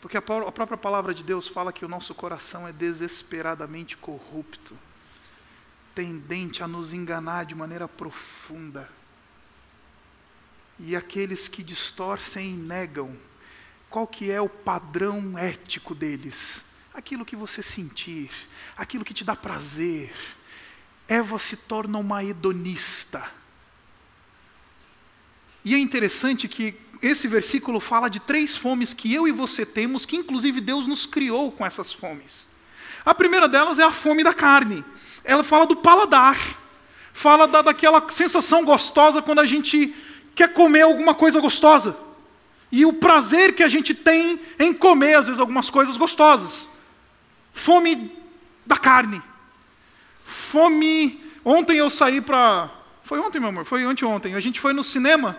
[0.00, 4.78] Porque a própria palavra de Deus fala que o nosso coração é desesperadamente corrupto,
[5.94, 8.88] tendente a nos enganar de maneira profunda.
[10.78, 13.18] E aqueles que distorcem e negam,
[13.90, 16.64] qual que é o padrão ético deles?
[16.94, 18.30] Aquilo que você sentir,
[18.76, 20.14] aquilo que te dá prazer.
[21.08, 23.24] Eva se torna uma hedonista.
[25.64, 30.04] E é interessante que esse versículo fala de três fomes que eu e você temos,
[30.04, 32.48] que inclusive Deus nos criou com essas fomes.
[33.04, 34.84] A primeira delas é a fome da carne.
[35.24, 36.38] Ela fala do paladar.
[37.12, 39.94] Fala da, daquela sensação gostosa quando a gente
[40.34, 41.96] quer comer alguma coisa gostosa.
[42.70, 46.68] E o prazer que a gente tem em comer, às vezes, algumas coisas gostosas.
[47.52, 48.12] Fome
[48.66, 49.22] da carne.
[50.28, 51.24] Fome.
[51.42, 52.70] Ontem eu saí para.
[53.02, 53.64] Foi ontem, meu amor?
[53.64, 54.34] Foi anteontem.
[54.34, 55.38] A gente foi no cinema.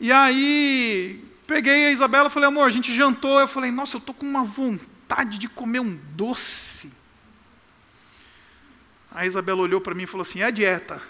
[0.00, 3.38] E aí peguei a Isabela falei, amor, a gente jantou.
[3.38, 6.92] Eu falei, nossa, eu estou com uma vontade de comer um doce.
[9.12, 11.00] A Isabela olhou para mim e falou assim: é dieta.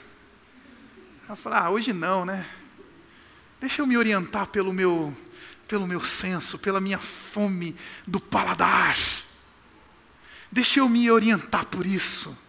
[1.29, 2.47] Eu falei, ah, hoje não, né?
[3.59, 5.17] Deixa eu me orientar pelo meu,
[5.67, 7.75] pelo meu senso, pela minha fome
[8.07, 8.97] do paladar.
[10.53, 12.46] Deixa eu me orientar por isso.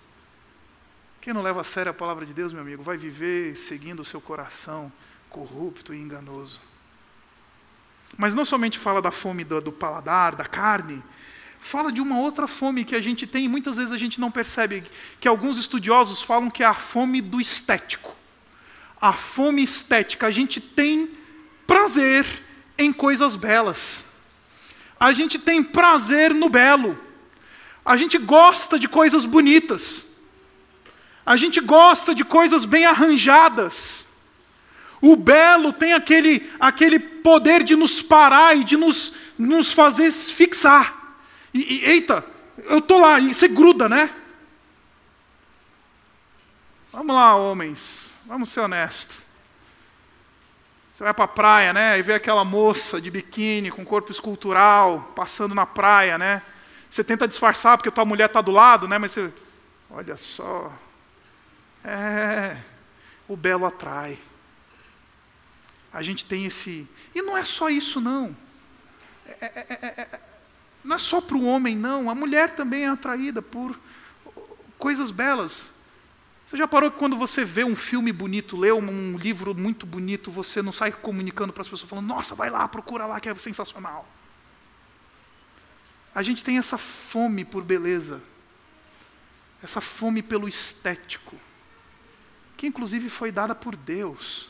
[1.27, 4.05] Quem não leva a sério a palavra de Deus, meu amigo, vai viver seguindo o
[4.05, 4.89] seu coração
[5.29, 6.61] corrupto e enganoso.
[8.17, 11.03] Mas não somente fala da fome do, do paladar, da carne,
[11.59, 14.31] fala de uma outra fome que a gente tem e muitas vezes a gente não
[14.31, 14.85] percebe,
[15.19, 18.15] que alguns estudiosos falam que é a fome do estético
[19.01, 20.27] a fome estética.
[20.27, 21.11] A gente tem
[21.67, 22.25] prazer
[22.77, 24.05] em coisas belas.
[24.97, 26.97] A gente tem prazer no belo.
[27.83, 30.06] A gente gosta de coisas bonitas.
[31.27, 34.07] A gente gosta de coisas bem arranjadas.
[35.01, 41.17] O belo tem aquele, aquele poder de nos parar e de nos, nos fazer fixar.
[41.53, 42.25] E, e eita,
[42.69, 44.09] eu estou lá, e você gruda, né?
[46.93, 48.13] Vamos lá, homens.
[48.25, 49.17] Vamos ser honestos.
[50.93, 51.99] Você vai para a praia, né?
[51.99, 56.41] E vê aquela moça de biquíni com corpo escultural passando na praia, né?
[56.89, 58.97] Você tenta disfarçar porque tua mulher está do lado, né?
[58.97, 59.29] Mas você,
[59.91, 60.71] olha só,
[61.88, 62.62] é,
[63.28, 64.19] o belo atrai.
[65.93, 68.36] A gente tem esse, e não é só isso não.
[69.39, 70.19] É, é, é, é
[70.84, 72.10] não é só para o homem não.
[72.10, 73.78] A mulher também é atraída por
[74.78, 75.71] coisas belas.
[76.45, 80.32] Você já parou que quando você vê um filme bonito, lê um livro muito bonito,
[80.32, 83.36] você não sai comunicando para as pessoas falando, nossa, vai lá, procura lá que é
[83.36, 84.08] sensacional.
[86.15, 88.21] A gente tem essa fome por beleza,
[89.62, 91.36] essa fome pelo estético,
[92.57, 94.49] que inclusive foi dada por Deus.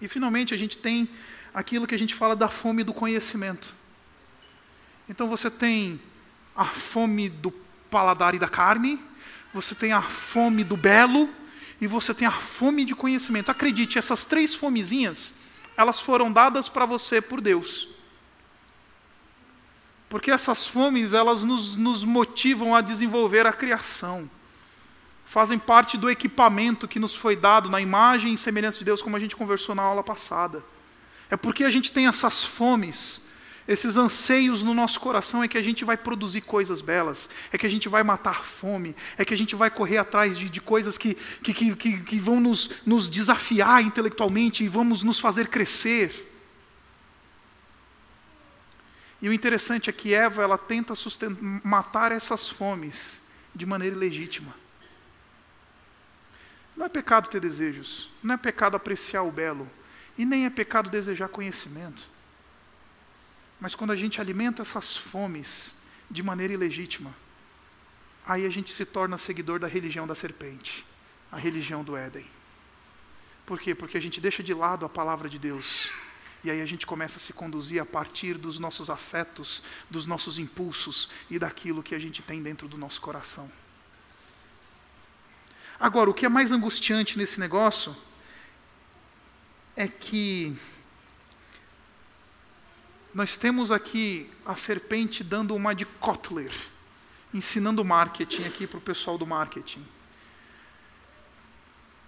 [0.00, 1.08] E finalmente a gente tem
[1.54, 3.74] aquilo que a gente fala da fome do conhecimento.
[5.08, 6.00] Então você tem
[6.56, 7.52] a fome do
[7.90, 8.98] paladar e da carne,
[9.52, 11.28] você tem a fome do belo
[11.80, 13.50] e você tem a fome de conhecimento.
[13.50, 15.34] Acredite, essas três fomezinhas,
[15.76, 17.88] elas foram dadas para você por Deus.
[20.08, 24.30] Porque essas fomes, elas nos, nos motivam a desenvolver a criação.
[25.26, 29.16] Fazem parte do equipamento que nos foi dado na imagem e semelhança de Deus, como
[29.16, 30.64] a gente conversou na aula passada.
[31.30, 33.20] É porque a gente tem essas fomes
[33.68, 37.66] esses anseios no nosso coração é que a gente vai produzir coisas belas, é que
[37.66, 40.96] a gente vai matar fome, é que a gente vai correr atrás de, de coisas
[40.96, 46.32] que, que, que, que, vão nos, nos desafiar intelectualmente e vamos nos fazer crescer.
[49.20, 50.92] E o interessante é que Eva ela tenta
[51.64, 53.20] matar essas fomes
[53.52, 54.54] de maneira legítima.
[56.76, 59.68] Não é pecado ter desejos, não é pecado apreciar o belo,
[60.18, 62.08] e nem é pecado desejar conhecimento.
[63.60, 65.74] Mas quando a gente alimenta essas fomes
[66.10, 67.14] de maneira ilegítima,
[68.26, 70.84] aí a gente se torna seguidor da religião da serpente,
[71.32, 72.26] a religião do Éden.
[73.46, 73.74] Por quê?
[73.74, 75.88] Porque a gente deixa de lado a palavra de Deus.
[76.44, 80.38] E aí a gente começa a se conduzir a partir dos nossos afetos, dos nossos
[80.38, 83.50] impulsos e daquilo que a gente tem dentro do nosso coração.
[85.78, 87.94] Agora, o que é mais angustiante nesse negócio
[89.76, 90.56] é que
[93.12, 96.52] nós temos aqui a serpente dando uma de Kotler,
[97.32, 99.84] ensinando marketing aqui para o pessoal do marketing.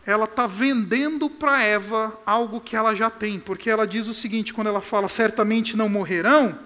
[0.06, 4.54] ela está vendendo para Eva algo que ela já tem, porque ela diz o seguinte,
[4.54, 6.58] quando ela fala certamente não morrerão,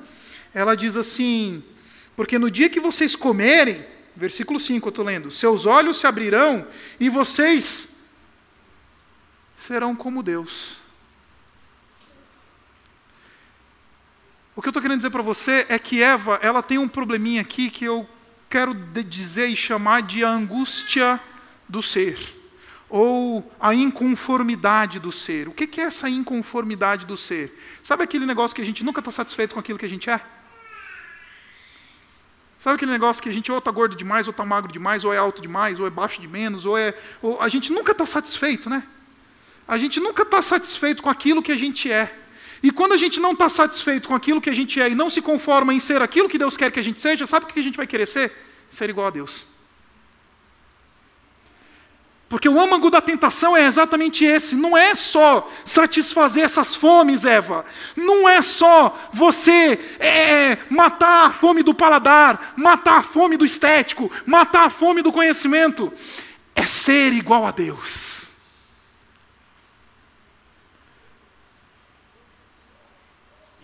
[0.54, 1.64] ela diz assim:
[2.14, 6.66] porque no dia que vocês comerem, versículo 5 eu estou lendo, seus olhos se abrirão
[7.00, 7.88] e vocês
[9.56, 10.76] serão como Deus.
[14.54, 17.40] O que eu estou querendo dizer para você é que Eva, ela tem um probleminha
[17.40, 18.06] aqui que eu
[18.50, 21.18] quero dizer e chamar de angústia
[21.66, 22.18] do ser,
[22.90, 25.48] ou a inconformidade do ser.
[25.48, 27.58] O que é essa inconformidade do ser?
[27.82, 30.20] Sabe aquele negócio que a gente nunca está satisfeito com aquilo que a gente é?
[32.62, 35.12] Sabe aquele negócio que a gente ou está gordo demais, ou está magro demais, ou
[35.12, 36.94] é alto demais, ou é baixo de menos, ou é.
[37.20, 38.84] Ou a gente nunca está satisfeito, né?
[39.66, 42.16] A gente nunca está satisfeito com aquilo que a gente é.
[42.62, 45.10] E quando a gente não está satisfeito com aquilo que a gente é e não
[45.10, 47.58] se conforma em ser aquilo que Deus quer que a gente seja, sabe o que
[47.58, 48.30] a gente vai querer ser?
[48.70, 49.44] Ser igual a Deus.
[52.32, 54.54] Porque o âmago da tentação é exatamente esse.
[54.54, 57.62] Não é só satisfazer essas fomes, Eva.
[57.94, 64.10] Não é só você é, matar a fome do paladar, matar a fome do estético,
[64.24, 65.92] matar a fome do conhecimento.
[66.54, 68.30] É ser igual a Deus.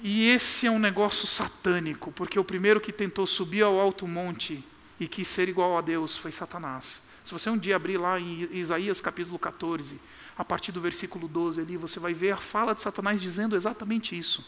[0.03, 4.63] E esse é um negócio satânico, porque o primeiro que tentou subir ao alto monte
[5.01, 7.08] e quis ser igual a Deus foi Satanás.
[7.29, 10.01] Se você um dia abrir lá em Isaías capítulo 14,
[10.35, 14.19] a partir do versículo 12 ali, você vai ver a fala de Satanás dizendo exatamente
[14.19, 14.43] isso.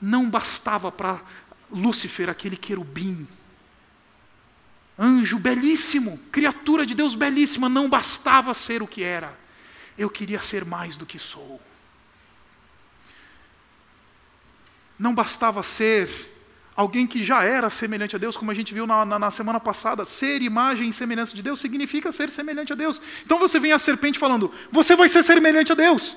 [0.00, 1.20] Não bastava para
[1.68, 3.26] Lúcifer, aquele querubim,
[4.96, 9.36] anjo belíssimo, criatura de Deus belíssima, não bastava ser o que era.
[9.98, 11.60] Eu queria ser mais do que sou.
[14.96, 16.33] Não bastava ser
[16.76, 19.60] alguém que já era semelhante a Deus, como a gente viu na, na, na, semana
[19.60, 20.04] passada.
[20.04, 23.00] Ser imagem e semelhança de Deus significa ser semelhante a Deus.
[23.24, 26.16] Então você vem a serpente falando, você vai ser semelhante a Deus.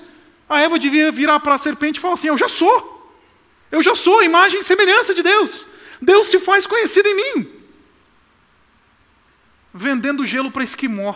[0.50, 2.96] A Eva devia virar para a serpente e falar assim: Eu já sou.
[3.72, 5.68] Eu já sou imagem e semelhança de Deus.
[6.02, 7.52] Deus se faz conhecido em mim.
[9.74, 11.16] Vendendo gelo para esquimó.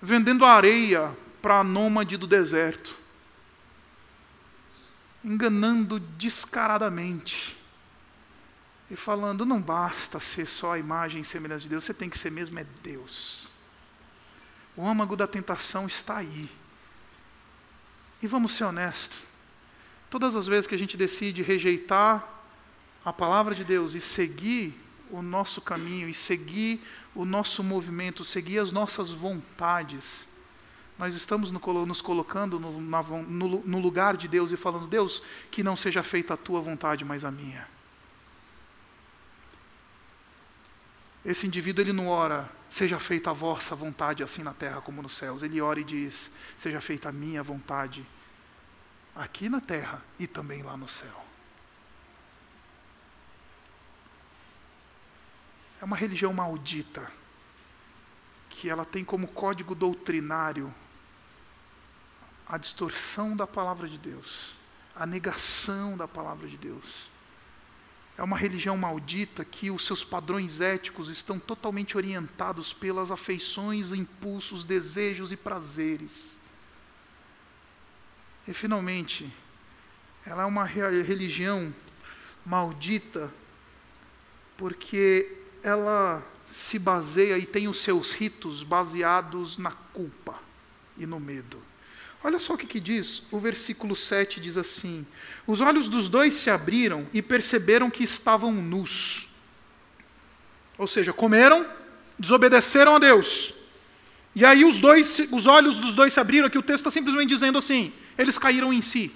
[0.00, 1.10] Vendendo areia
[1.42, 2.99] para nômade do deserto
[5.24, 7.56] enganando descaradamente
[8.90, 12.18] e falando: não basta ser só a imagem e semelhança de Deus, você tem que
[12.18, 13.48] ser mesmo é Deus.
[14.76, 16.48] O âmago da tentação está aí.
[18.22, 19.22] E vamos ser honestos:
[20.08, 22.26] todas as vezes que a gente decide rejeitar
[23.04, 24.78] a palavra de Deus e seguir
[25.10, 26.80] o nosso caminho, e seguir
[27.14, 30.26] o nosso movimento, seguir as nossas vontades,
[31.00, 36.34] nós estamos nos colocando no, lugar de Deus e falando: Deus, que não seja feita
[36.34, 37.66] a tua vontade, mas a minha.
[41.24, 45.12] Esse indivíduo ele não ora, seja feita a vossa vontade, assim na terra como nos
[45.12, 45.42] céus.
[45.42, 48.06] Ele ora e diz: seja feita a minha vontade,
[49.16, 51.24] aqui na terra e também lá no céu.
[55.80, 57.10] É uma religião maldita,
[58.50, 60.70] que ela tem como código doutrinário
[62.50, 64.52] a distorção da palavra de Deus,
[64.96, 67.08] a negação da palavra de Deus.
[68.18, 74.64] É uma religião maldita que os seus padrões éticos estão totalmente orientados pelas afeições, impulsos,
[74.64, 76.40] desejos e prazeres.
[78.48, 79.32] E finalmente,
[80.26, 81.72] ela é uma religião
[82.44, 83.32] maldita
[84.56, 90.36] porque ela se baseia e tem os seus ritos baseados na culpa
[90.98, 91.69] e no medo.
[92.22, 95.06] Olha só o que, que, diz, o versículo 7 diz assim:
[95.46, 99.28] Os olhos dos dois se abriram e perceberam que estavam nus.
[100.76, 101.66] Ou seja, comeram,
[102.18, 103.54] desobedeceram a Deus.
[104.34, 107.30] E aí os dois, os olhos dos dois se abriram, aqui o texto está simplesmente
[107.30, 109.10] dizendo assim: eles caíram em si.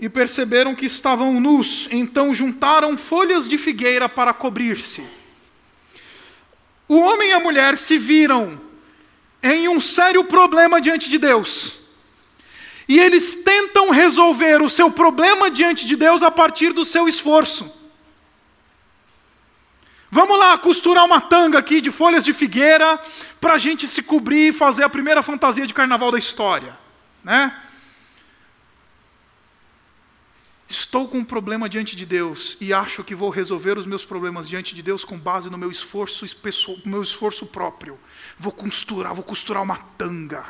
[0.00, 5.06] E perceberam que estavam nus, então juntaram folhas de figueira para cobrir-se.
[6.88, 8.71] O homem e a mulher se viram
[9.42, 11.74] em um sério problema diante de Deus.
[12.88, 17.72] E eles tentam resolver o seu problema diante de Deus a partir do seu esforço.
[20.10, 23.00] Vamos lá costurar uma tanga aqui de folhas de figueira
[23.40, 26.78] para a gente se cobrir e fazer a primeira fantasia de carnaval da história,
[27.24, 27.61] né?
[30.72, 34.48] Estou com um problema diante de Deus e acho que vou resolver os meus problemas
[34.48, 36.24] diante de Deus com base no meu esforço,
[36.86, 37.98] meu esforço próprio.
[38.38, 40.46] Vou costurar, vou costurar uma tanga.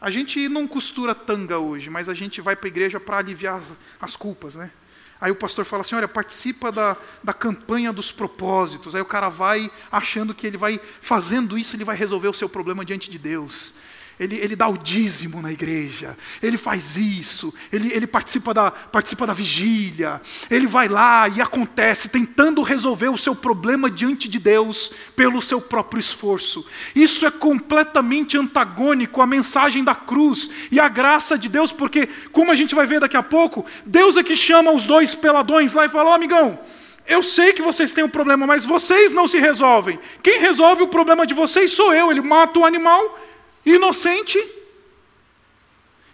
[0.00, 3.62] A gente não costura tanga hoje, mas a gente vai para a igreja para aliviar
[4.00, 4.72] as culpas, né?
[5.20, 8.96] Aí o pastor fala assim: olha, participa da, da campanha dos propósitos.
[8.96, 12.48] Aí o cara vai achando que ele vai fazendo isso, ele vai resolver o seu
[12.48, 13.72] problema diante de Deus
[14.18, 19.26] ele, ele dá o dízimo na igreja, ele faz isso, ele, ele participa, da, participa
[19.26, 24.92] da vigília, ele vai lá e acontece, tentando resolver o seu problema diante de Deus
[25.16, 26.64] pelo seu próprio esforço.
[26.94, 32.52] Isso é completamente antagônico à mensagem da cruz e à graça de Deus, porque, como
[32.52, 35.86] a gente vai ver daqui a pouco, Deus é que chama os dois peladões lá
[35.86, 36.58] e fala: Ó, oh, amigão.
[37.06, 39.98] Eu sei que vocês têm um problema, mas vocês não se resolvem.
[40.22, 42.10] Quem resolve o problema de vocês sou eu.
[42.10, 43.18] Ele mata o animal
[43.64, 44.38] inocente,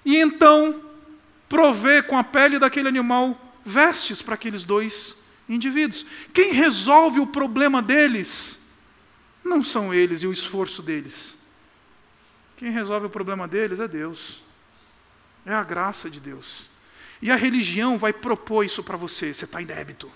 [0.05, 0.83] e então
[1.49, 5.17] provê com a pele daquele animal vestes para aqueles dois
[5.49, 6.07] indivíduos.
[6.33, 8.59] Quem resolve o problema deles
[9.45, 11.37] não são eles e o esforço deles.
[12.57, 14.43] Quem resolve o problema deles é Deus.
[15.45, 16.69] É a graça de Deus.
[17.23, 19.33] E a religião vai propor isso para você.
[19.35, 20.11] Você está em débito.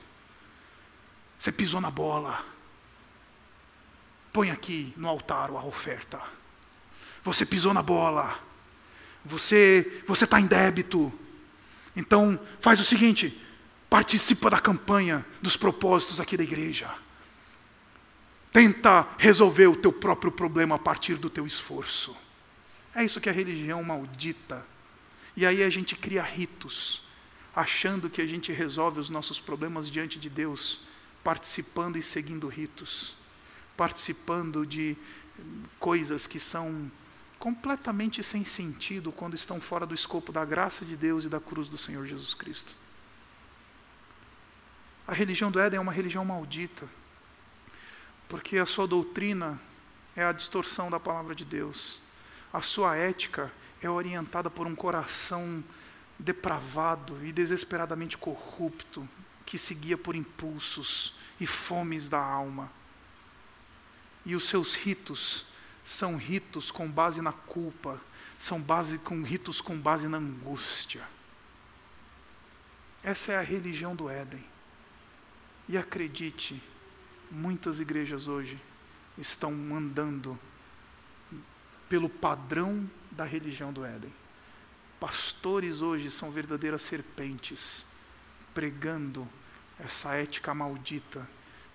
[1.39, 2.45] Você pisou na bola.
[4.33, 6.21] Põe aqui no altar a oferta.
[7.25, 8.39] Você pisou na bola.
[9.25, 11.13] Você você está em débito.
[11.97, 13.37] Então faz o seguinte:
[13.89, 16.95] participa da campanha dos propósitos aqui da igreja.
[18.53, 22.17] Tenta resolver o teu próprio problema a partir do teu esforço.
[22.95, 24.65] É isso que a religião maldita.
[25.37, 27.03] E aí a gente cria ritos,
[27.57, 30.81] achando que a gente resolve os nossos problemas diante de Deus,
[31.25, 33.17] participando e seguindo ritos,
[33.77, 34.97] participando de
[35.81, 36.89] coisas que são
[37.45, 41.69] completamente sem sentido quando estão fora do escopo da graça de Deus e da cruz
[41.69, 42.75] do Senhor Jesus Cristo.
[45.07, 46.89] A religião do Éden é uma religião maldita,
[48.31, 49.61] porque a sua doutrina
[50.17, 52.01] é a distorção da palavra de Deus,
[52.51, 55.63] a sua ética é orientada por um coração
[56.19, 59.07] depravado e desesperadamente corrupto,
[59.45, 62.73] que seguia por impulsos e fomes da alma.
[64.25, 65.53] E os seus ritos
[65.85, 68.01] são ritos com base na culpa,
[68.39, 71.07] são base com ritos com base na angústia.
[73.03, 74.43] Essa é a religião do Éden.
[75.69, 76.61] E acredite,
[77.31, 78.59] muitas igrejas hoje
[79.19, 80.39] estão andando
[81.89, 84.13] pelo padrão da religião do Éden.
[84.99, 87.85] Pastores hoje são verdadeiras serpentes,
[88.55, 89.29] pregando
[89.79, 91.29] essa ética maldita,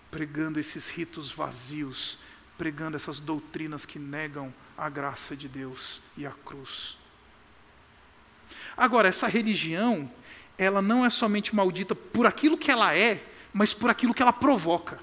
[0.09, 2.17] pregando esses ritos vazios,
[2.59, 6.97] pregando essas doutrinas que negam a graça de Deus e a cruz.
[8.75, 10.11] Agora, essa religião,
[10.57, 14.33] ela não é somente maldita por aquilo que ela é, mas por aquilo que ela
[14.33, 14.99] provoca.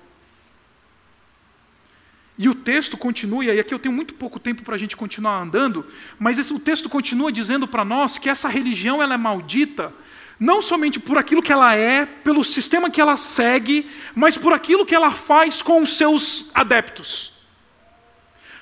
[2.36, 5.40] E o texto continua, e aqui eu tenho muito pouco tempo para a gente continuar
[5.40, 5.86] andando,
[6.18, 9.94] mas esse, o texto continua dizendo para nós que essa religião ela é maldita,
[10.38, 14.84] não somente por aquilo que ela é, pelo sistema que ela segue, mas por aquilo
[14.84, 17.34] que ela faz com os seus adeptos.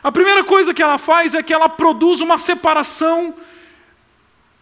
[0.05, 3.35] A primeira coisa que ela faz é que ela produz uma separação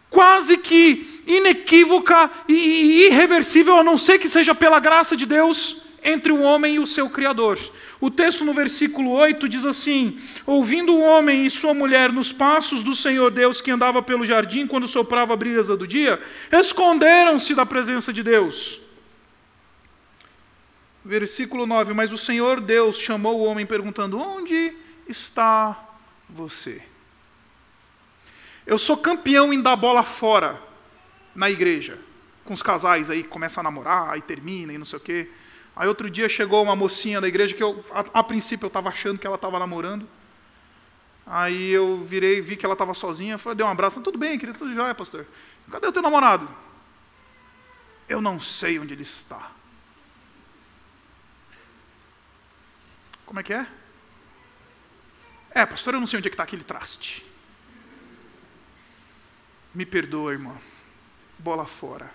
[0.09, 6.31] quase que inequívoca e irreversível, a não ser que seja pela graça de Deus, entre
[6.31, 7.59] o homem e o seu Criador.
[8.01, 10.17] O texto no versículo 8 diz assim:
[10.47, 14.65] Ouvindo o homem e sua mulher nos passos do Senhor Deus que andava pelo jardim
[14.65, 16.21] quando soprava a brisa do dia,
[16.53, 18.81] esconderam-se da presença de Deus.
[21.05, 24.82] Versículo 9: Mas o Senhor Deus chamou o homem perguntando: Onde
[25.13, 25.79] está
[26.29, 26.83] você?
[28.67, 30.61] Eu sou campeão em dar bola fora
[31.35, 31.99] na igreja,
[32.45, 35.31] com os casais aí que começam a namorar e terminam e não sei o quê.
[35.77, 38.89] Aí outro dia chegou uma mocinha da igreja que eu, a, a princípio eu estava
[38.89, 40.09] achando que ela estava namorando.
[41.27, 44.59] Aí eu virei, vi que ela estava sozinha, falei, dei um abraço, tudo bem, querido,
[44.59, 45.27] tudo jóia, pastor.
[45.71, 46.49] Cadê o teu namorado?
[48.09, 49.53] Eu não sei onde ele está.
[53.25, 53.67] Como é que é?
[55.55, 57.25] É, pastor, eu não sei onde é que está aquele traste.
[59.75, 60.57] Me perdoa, irmão.
[61.39, 62.11] Bola fora.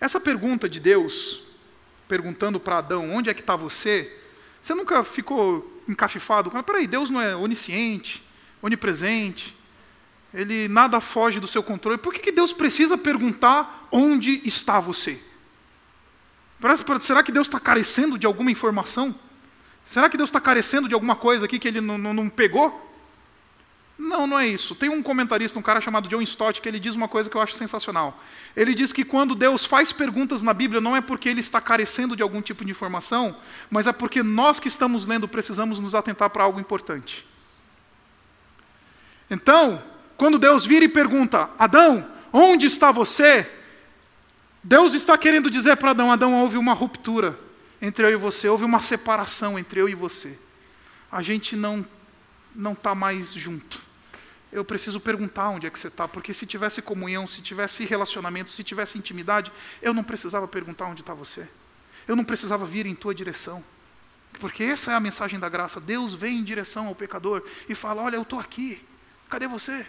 [0.00, 1.42] Essa pergunta de Deus,
[2.08, 4.20] perguntando para Adão, onde é que está você?
[4.60, 6.50] Você nunca ficou encafifado?
[6.64, 8.22] Peraí, Deus não é onisciente,
[8.60, 9.56] onipresente,
[10.34, 11.98] ele nada foge do seu controle.
[11.98, 15.20] Por que, que Deus precisa perguntar onde está você?
[17.00, 19.14] Será que Deus está carecendo de alguma informação?
[19.90, 22.82] Será que Deus está carecendo de alguma coisa aqui que ele não, não, não, pegou?
[23.98, 24.74] Não, não é isso.
[24.74, 27.40] Tem um comentarista, um cara chamado John Stott, que ele diz uma coisa que eu
[27.40, 28.22] acho sensacional.
[28.54, 32.14] Ele diz que quando Deus faz perguntas na Bíblia, não é porque ele está carecendo
[32.14, 33.36] de algum tipo de informação,
[33.70, 37.26] mas é porque nós que estamos lendo precisamos nos atentar para algo importante.
[39.30, 39.82] Então,
[40.16, 43.50] quando Deus vira e pergunta, Adão, onde está você?
[44.62, 47.45] Deus está querendo dizer para Adão: Adão, houve uma ruptura
[47.80, 50.38] entre eu e você, houve uma separação entre eu e você.
[51.10, 51.86] A gente não
[52.54, 53.84] não está mais junto.
[54.50, 58.50] Eu preciso perguntar onde é que você está, porque se tivesse comunhão, se tivesse relacionamento,
[58.50, 59.52] se tivesse intimidade,
[59.82, 61.46] eu não precisava perguntar onde está você.
[62.08, 63.62] Eu não precisava vir em tua direção.
[64.40, 65.78] Porque essa é a mensagem da graça.
[65.78, 68.82] Deus vem em direção ao pecador e fala: Olha, eu estou aqui,
[69.28, 69.86] cadê você?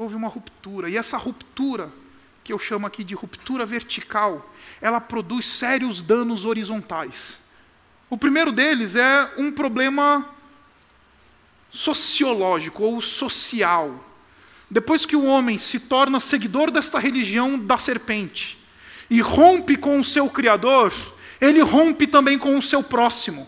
[0.00, 0.88] houve uma ruptura.
[0.88, 1.92] E essa ruptura,
[2.50, 7.40] que eu chamo aqui de ruptura vertical, ela produz sérios danos horizontais.
[8.08, 10.28] O primeiro deles é um problema
[11.70, 14.04] sociológico ou social.
[14.68, 18.58] Depois que o homem se torna seguidor desta religião da serpente
[19.08, 20.92] e rompe com o seu Criador,
[21.40, 23.46] ele rompe também com o seu próximo.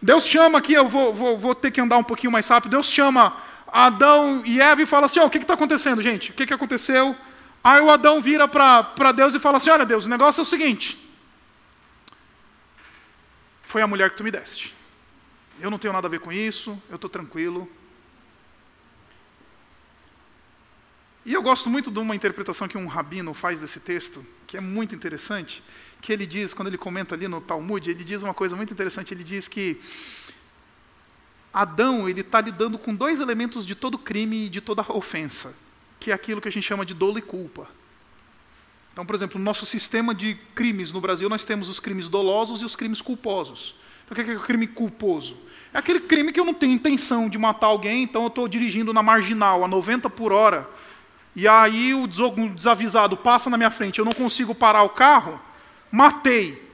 [0.00, 2.70] Deus chama aqui, eu vou, vou, vou ter que andar um pouquinho mais rápido.
[2.70, 3.36] Deus chama
[3.66, 6.30] Adão e Eva e fala assim: oh, o que está acontecendo, gente?
[6.30, 7.16] O que, que aconteceu?
[7.68, 10.46] Aí o Adão vira para Deus e fala assim: olha, Deus, o negócio é o
[10.46, 10.98] seguinte.
[13.64, 14.74] Foi a mulher que tu me deste.
[15.60, 17.70] Eu não tenho nada a ver com isso, eu estou tranquilo.
[21.26, 24.60] E eu gosto muito de uma interpretação que um rabino faz desse texto, que é
[24.62, 25.62] muito interessante,
[26.00, 29.12] que ele diz, quando ele comenta ali no Talmud, ele diz uma coisa muito interessante,
[29.12, 29.78] ele diz que
[31.52, 35.54] Adão ele está lidando com dois elementos de todo crime e de toda ofensa,
[35.98, 37.68] que é aquilo que a gente chama de dolo e culpa.
[38.92, 42.62] Então, por exemplo, no nosso sistema de crimes no Brasil, nós temos os crimes dolosos
[42.62, 43.74] e os crimes culposos.
[44.04, 45.36] Então, o que é o crime culposo?
[45.72, 48.92] É aquele crime que eu não tenho intenção de matar alguém, então eu estou dirigindo
[48.92, 50.68] na marginal a 90 por hora,
[51.36, 55.40] e aí o desavisado passa na minha frente, eu não consigo parar o carro,
[55.92, 56.66] matei.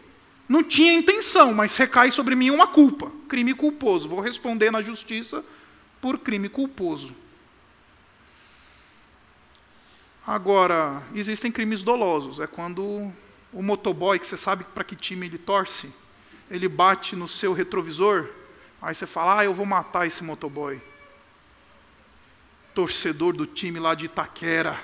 [0.49, 4.09] Não tinha intenção, mas recai sobre mim uma culpa, crime culposo.
[4.09, 5.45] Vou responder na justiça
[6.01, 7.15] por crime culposo.
[10.27, 12.41] Agora, existem crimes dolosos.
[12.41, 13.13] É quando
[13.53, 15.91] o motoboy, que você sabe para que time ele torce,
[16.51, 18.29] ele bate no seu retrovisor,
[18.81, 20.81] aí você fala: Ah, eu vou matar esse motoboy.
[22.75, 24.81] Torcedor do time lá de Itaquera.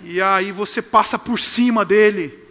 [0.00, 2.48] E aí você passa por cima dele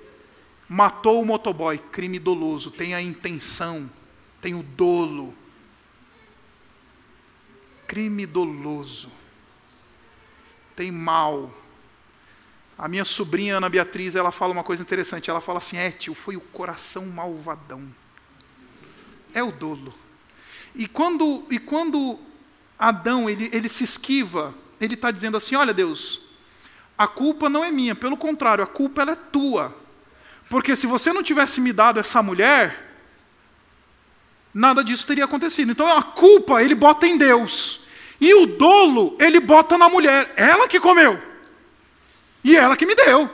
[0.69, 3.89] Matou o motoboy, crime doloso, tem a intenção,
[4.41, 5.33] tem o dolo.
[7.87, 9.09] Crime doloso.
[10.77, 11.51] Tem mal.
[12.77, 15.27] A minha sobrinha Ana Beatriz, ela fala uma coisa interessante.
[15.27, 17.89] Ela fala assim: É, tio, foi o coração malvadão.
[19.33, 19.91] É o dolo.
[20.75, 22.19] E quando, e quando
[22.77, 26.21] Adão ele, ele se esquiva, ele está dizendo assim: Olha, Deus,
[26.95, 29.75] a culpa não é minha, pelo contrário, a culpa é tua.
[30.47, 32.95] Porque se você não tivesse me dado essa mulher,
[34.53, 35.71] nada disso teria acontecido.
[35.71, 37.86] Então a culpa ele bota em Deus.
[38.19, 40.33] E o dolo ele bota na mulher.
[40.35, 41.21] Ela que comeu.
[42.43, 43.29] E ela que me deu.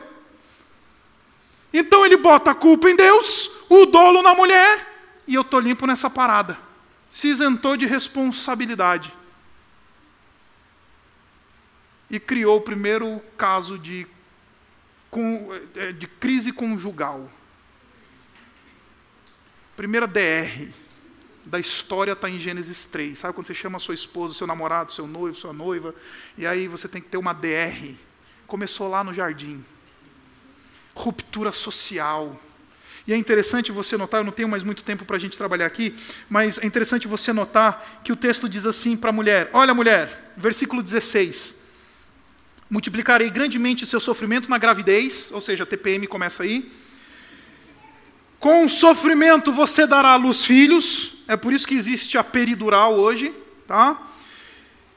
[1.73, 4.87] Então ele bota a culpa em Deus, o dolo na mulher,
[5.25, 6.57] e eu estou limpo nessa parada.
[7.09, 9.11] Se isentou de responsabilidade.
[12.09, 14.05] E criou o primeiro caso de
[15.75, 17.29] é, de crise conjugal.
[19.75, 20.73] Primeira DR
[21.45, 23.17] da história está em Gênesis 3.
[23.17, 25.93] Sabe quando você chama sua esposa, seu namorado, seu noivo, sua noiva,
[26.37, 27.93] e aí você tem que ter uma DR.
[28.47, 29.63] Começou lá no jardim.
[30.95, 32.39] Ruptura social.
[33.05, 35.65] E é interessante você notar, eu não tenho mais muito tempo para a gente trabalhar
[35.65, 35.93] aqui,
[36.29, 40.33] mas é interessante você notar que o texto diz assim para a mulher: Olha, mulher,
[40.37, 41.63] versículo 16
[42.73, 46.71] multiplicarei grandemente seu sofrimento na gravidez, ou seja, TPM começa aí.
[48.39, 53.33] Com sofrimento você dará à luz filhos, é por isso que existe a peridural hoje,
[53.67, 54.01] tá?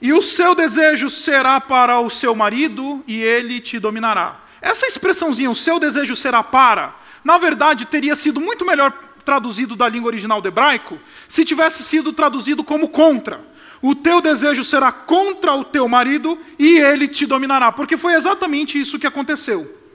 [0.00, 4.40] E o seu desejo será para o seu marido e ele te dominará.
[4.60, 8.92] Essa expressãozinha, o seu desejo será para, na verdade teria sido muito melhor
[9.24, 13.40] traduzido da língua original do hebraico se tivesse sido traduzido como contra
[13.82, 17.70] o teu desejo será contra o teu marido e ele te dominará.
[17.70, 19.85] Porque foi exatamente isso que aconteceu.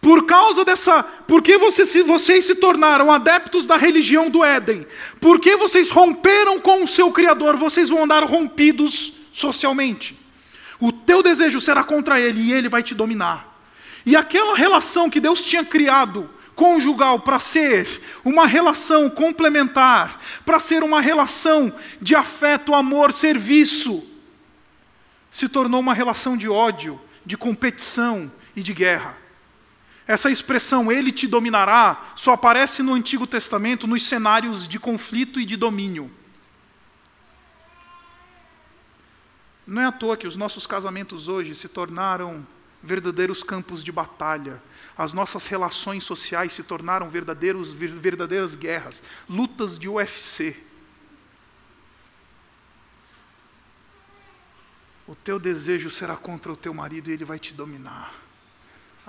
[0.00, 1.02] Por causa dessa.
[1.02, 4.86] Porque vocês, vocês se tornaram adeptos da religião do Éden.
[5.20, 10.18] Porque vocês romperam com o seu Criador, vocês vão andar rompidos socialmente.
[10.78, 13.50] O teu desejo será contra ele e ele vai te dominar.
[14.06, 17.86] E aquela relação que Deus tinha criado conjugal para ser
[18.24, 24.06] uma relação complementar, para ser uma relação de afeto, amor, serviço,
[25.30, 29.19] se tornou uma relação de ódio, de competição e de guerra.
[30.10, 35.46] Essa expressão, ele te dominará, só aparece no Antigo Testamento nos cenários de conflito e
[35.46, 36.10] de domínio.
[39.64, 42.44] Não é à toa que os nossos casamentos hoje se tornaram
[42.82, 44.60] verdadeiros campos de batalha.
[44.98, 50.60] As nossas relações sociais se tornaram verdadeiros, verdadeiras guerras, lutas de UFC.
[55.06, 58.29] O teu desejo será contra o teu marido e ele vai te dominar.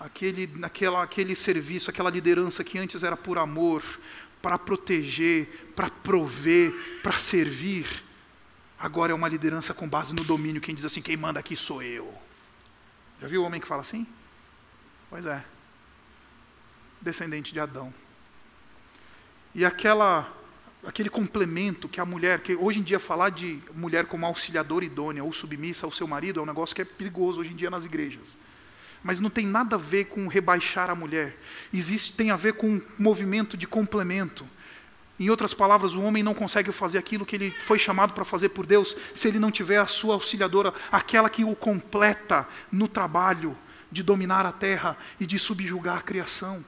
[0.01, 3.83] Aquele, aquela, aquele serviço, aquela liderança que antes era por amor,
[4.41, 6.73] para proteger, para prover,
[7.03, 7.85] para servir,
[8.79, 10.59] agora é uma liderança com base no domínio.
[10.59, 12.11] Quem diz assim, quem manda aqui sou eu.
[13.21, 14.07] Já viu o homem que fala assim?
[15.07, 15.45] Pois é.
[16.99, 17.93] Descendente de Adão.
[19.53, 20.35] E aquela
[20.83, 25.23] aquele complemento que a mulher, que hoje em dia falar de mulher como auxiliadora idônea
[25.23, 27.85] ou submissa ao seu marido é um negócio que é perigoso hoje em dia nas
[27.85, 28.35] igrejas.
[29.03, 31.37] Mas não tem nada a ver com rebaixar a mulher.
[31.73, 34.47] Existe tem a ver com um movimento de complemento.
[35.19, 38.49] Em outras palavras, o homem não consegue fazer aquilo que ele foi chamado para fazer
[38.49, 43.55] por Deus se ele não tiver a sua auxiliadora, aquela que o completa no trabalho
[43.91, 46.65] de dominar a terra e de subjugar a criação.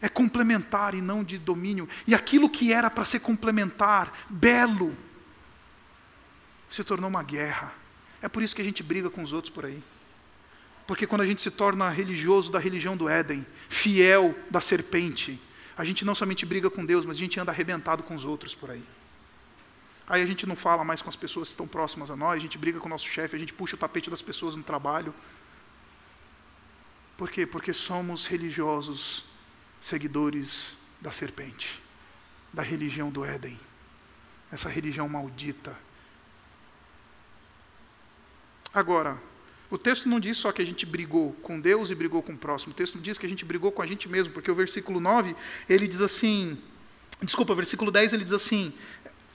[0.00, 1.88] É complementar e não de domínio.
[2.06, 4.96] E aquilo que era para ser complementar, belo,
[6.70, 7.72] se tornou uma guerra.
[8.20, 9.82] É por isso que a gente briga com os outros por aí.
[10.86, 15.40] Porque quando a gente se torna religioso da religião do Éden, fiel da serpente,
[15.76, 18.54] a gente não somente briga com Deus, mas a gente anda arrebentado com os outros
[18.54, 18.84] por aí.
[20.08, 22.38] Aí a gente não fala mais com as pessoas que estão próximas a nós, a
[22.38, 25.12] gente briga com o nosso chefe, a gente puxa o tapete das pessoas no trabalho.
[27.16, 27.44] Por quê?
[27.44, 29.24] Porque somos religiosos,
[29.80, 31.82] seguidores da serpente,
[32.52, 33.58] da religião do Éden,
[34.52, 35.76] essa religião maldita.
[38.72, 39.18] Agora,
[39.76, 42.36] o texto não diz só que a gente brigou com Deus e brigou com o
[42.36, 42.72] próximo.
[42.72, 45.36] O texto diz que a gente brigou com a gente mesmo, porque o versículo 9,
[45.68, 46.58] ele diz assim,
[47.22, 48.72] desculpa, o versículo 10 ele diz assim: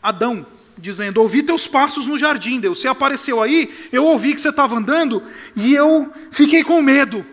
[0.01, 0.45] Adão,
[0.77, 2.79] dizendo: Ouvi teus passos no jardim, Deus.
[2.79, 5.23] Você apareceu aí, eu ouvi que você estava andando
[5.55, 7.23] e eu fiquei com medo.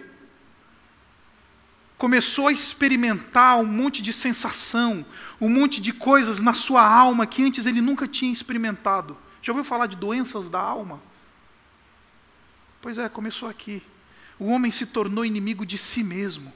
[1.97, 5.05] Começou a experimentar um monte de sensação,
[5.41, 9.17] um monte de coisas na sua alma que antes ele nunca tinha experimentado.
[9.43, 11.08] Já ouviu falar de doenças da alma?
[12.81, 13.83] Pois é, começou aqui.
[14.39, 16.53] O homem se tornou inimigo de si mesmo.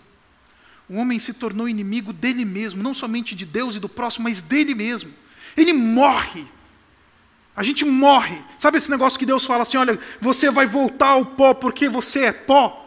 [0.89, 4.43] O homem se tornou inimigo dele mesmo, não somente de Deus e do próximo, mas
[4.43, 5.13] dele mesmo.
[5.57, 6.47] Ele morre.
[7.57, 8.39] A gente morre.
[8.59, 12.27] Sabe esse negócio que Deus fala assim: olha, você vai voltar ao pó porque você
[12.27, 12.79] é pó?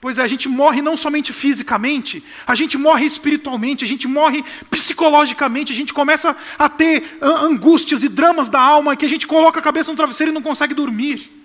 [0.00, 4.44] Pois é, a gente morre não somente fisicamente, a gente morre espiritualmente, a gente morre
[4.70, 9.58] psicologicamente, a gente começa a ter angústias e dramas da alma que a gente coloca
[9.58, 11.37] a cabeça no travesseiro e não consegue dormir.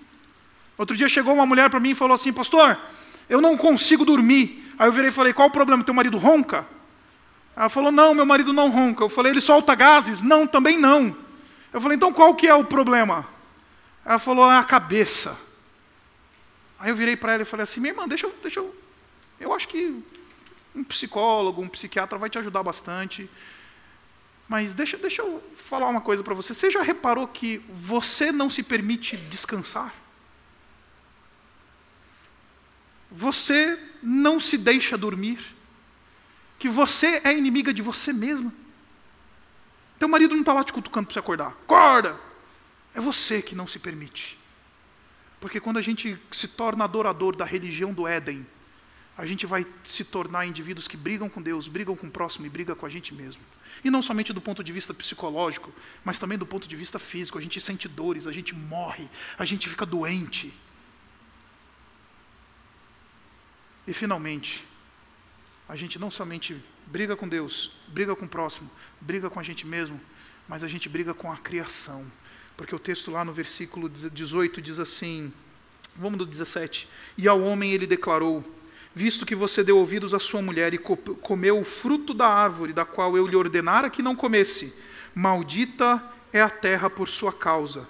[0.77, 2.79] Outro dia chegou uma mulher para mim e falou assim: Pastor,
[3.29, 4.73] eu não consigo dormir.
[4.77, 5.83] Aí eu virei e falei: Qual o problema?
[5.83, 6.65] Teu marido ronca?
[7.55, 9.03] Ela falou: Não, meu marido não ronca.
[9.03, 10.21] Eu falei: Ele solta gases?
[10.21, 11.15] Não, também não.
[11.71, 13.27] Eu falei: Então qual que é o problema?
[14.05, 15.37] Ela falou: É a cabeça.
[16.79, 18.75] Aí eu virei para ela e falei assim: Minha irmã, deixa eu, deixa eu.
[19.39, 20.03] Eu acho que
[20.75, 23.29] um psicólogo, um psiquiatra vai te ajudar bastante.
[24.47, 26.53] Mas deixa, deixa eu falar uma coisa para você.
[26.53, 30.02] Você já reparou que você não se permite descansar?
[33.15, 35.39] Você não se deixa dormir,
[36.57, 38.51] que você é inimiga de você mesma.
[39.99, 41.49] Teu marido não está lá te cutucando para você acordar.
[41.49, 42.19] Acorda!
[42.95, 44.39] É você que não se permite.
[45.39, 48.45] Porque quando a gente se torna adorador da religião do Éden,
[49.15, 52.49] a gente vai se tornar indivíduos que brigam com Deus, brigam com o próximo e
[52.49, 53.41] brigam com a gente mesmo.
[53.83, 55.71] E não somente do ponto de vista psicológico,
[56.03, 57.37] mas também do ponto de vista físico.
[57.37, 59.07] A gente sente dores, a gente morre,
[59.37, 60.51] a gente fica doente.
[63.87, 64.65] E finalmente,
[65.67, 66.55] a gente não somente
[66.87, 68.69] briga com Deus, briga com o próximo,
[68.99, 69.99] briga com a gente mesmo,
[70.47, 72.05] mas a gente briga com a criação.
[72.55, 75.33] Porque o texto lá no versículo 18 diz assim:
[75.95, 76.87] vamos do 17.
[77.17, 78.43] E ao homem ele declarou:
[78.95, 82.85] Visto que você deu ouvidos à sua mulher e comeu o fruto da árvore da
[82.85, 84.73] qual eu lhe ordenara que não comesse,
[85.15, 87.87] maldita é a terra por sua causa.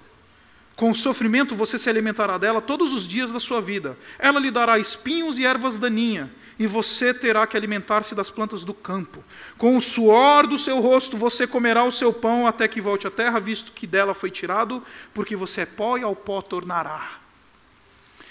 [0.76, 3.98] Com o sofrimento você se alimentará dela todos os dias da sua vida.
[4.18, 8.74] Ela lhe dará espinhos e ervas daninhas, e você terá que alimentar-se das plantas do
[8.74, 9.24] campo.
[9.58, 13.12] Com o suor do seu rosto você comerá o seu pão até que volte à
[13.12, 17.20] terra, visto que dela foi tirado, porque você é pó e ao pó tornará.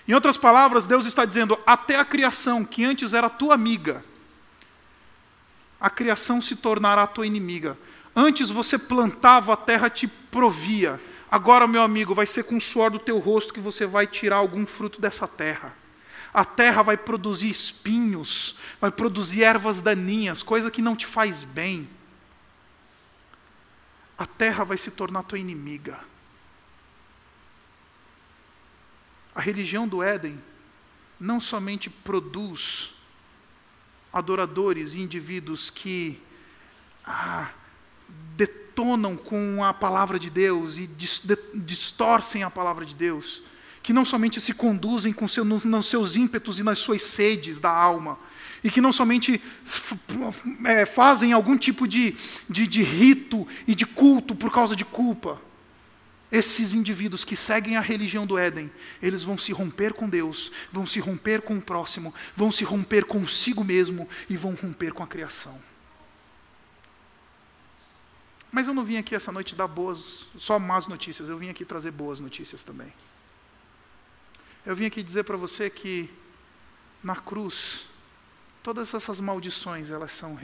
[0.06, 4.02] Em outras palavras, Deus está dizendo: até a criação, que antes era tua amiga,
[5.80, 7.78] a criação se tornará tua inimiga.
[8.14, 11.00] Antes você plantava, a terra te provia.
[11.32, 14.36] Agora, meu amigo, vai ser com o suor do teu rosto que você vai tirar
[14.36, 15.74] algum fruto dessa terra.
[16.30, 21.88] A terra vai produzir espinhos, vai produzir ervas daninhas, coisa que não te faz bem.
[24.18, 25.98] A terra vai se tornar tua inimiga.
[29.34, 30.38] A religião do Éden
[31.18, 32.92] não somente produz
[34.12, 36.20] adoradores e indivíduos que
[37.06, 37.50] ah,
[38.72, 40.88] detonam com a palavra de Deus e
[41.54, 43.42] distorcem a palavra de Deus,
[43.82, 47.70] que não somente se conduzem com seu, nos, seus ímpetos e nas suas sedes da
[47.70, 48.18] alma,
[48.64, 49.42] e que não somente
[50.64, 52.14] é, fazem algum tipo de,
[52.48, 55.38] de, de rito e de culto por causa de culpa.
[56.30, 58.70] Esses indivíduos que seguem a religião do Éden,
[59.02, 63.04] eles vão se romper com Deus, vão se romper com o próximo, vão se romper
[63.04, 65.71] consigo mesmo e vão romper com a criação.
[68.52, 71.64] Mas eu não vim aqui essa noite dar boas, só más notícias, eu vim aqui
[71.64, 72.92] trazer boas notícias também.
[74.64, 76.10] Eu vim aqui dizer para você que
[77.02, 77.86] na cruz
[78.62, 80.38] todas essas maldições elas são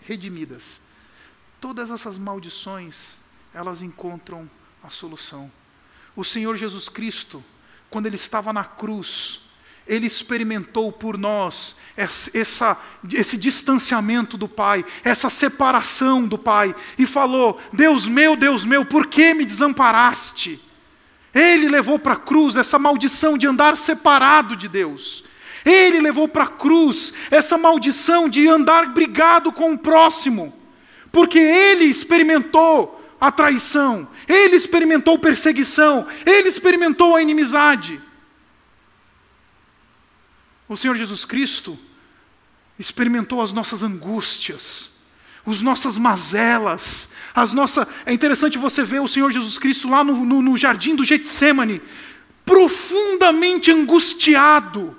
[0.00, 0.80] redimidas.
[1.60, 3.16] Todas essas maldições
[3.52, 4.48] elas encontram
[4.80, 5.50] a solução.
[6.14, 7.44] O Senhor Jesus Cristo,
[7.90, 9.40] quando ele estava na cruz,
[9.88, 12.76] ele experimentou por nós essa,
[13.12, 19.06] esse distanciamento do Pai, essa separação do Pai, e falou: Deus meu, Deus meu, por
[19.06, 20.62] que me desamparaste?
[21.34, 25.24] Ele levou para a cruz essa maldição de andar separado de Deus.
[25.64, 30.54] Ele levou para a cruz essa maldição de andar brigado com o próximo,
[31.10, 38.00] porque ele experimentou a traição, ele experimentou perseguição, ele experimentou a inimizade.
[40.68, 41.78] O Senhor Jesus Cristo
[42.78, 44.92] experimentou as nossas angústias,
[45.46, 47.88] as nossas mazelas, as nossas.
[48.04, 51.80] É interessante você ver o Senhor Jesus Cristo lá no, no, no jardim do Getsemane,
[52.44, 54.98] profundamente angustiado,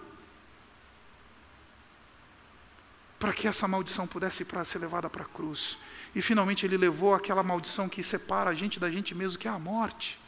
[3.20, 5.78] para que essa maldição pudesse ser levada para a cruz.
[6.15, 9.51] E finalmente ele levou aquela maldição que separa a gente da gente mesmo, que é
[9.51, 10.20] a morte.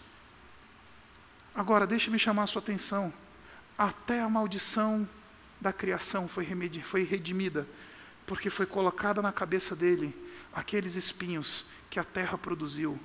[1.55, 3.11] Agora, deixe-me chamar a sua atenção.
[3.77, 5.07] Até a maldição
[5.61, 6.47] da criação foi,
[6.83, 7.67] foi redimida,
[8.25, 10.13] porque foi colocada na cabeça dele
[10.51, 12.99] aqueles espinhos que a terra produziu.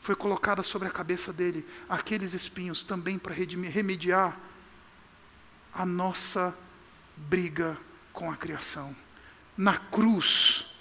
[0.00, 4.38] Foi colocada sobre a cabeça dele aqueles espinhos também para remediar
[5.72, 6.56] a nossa
[7.16, 7.76] briga
[8.12, 8.94] com a criação.
[9.56, 10.73] Na cruz,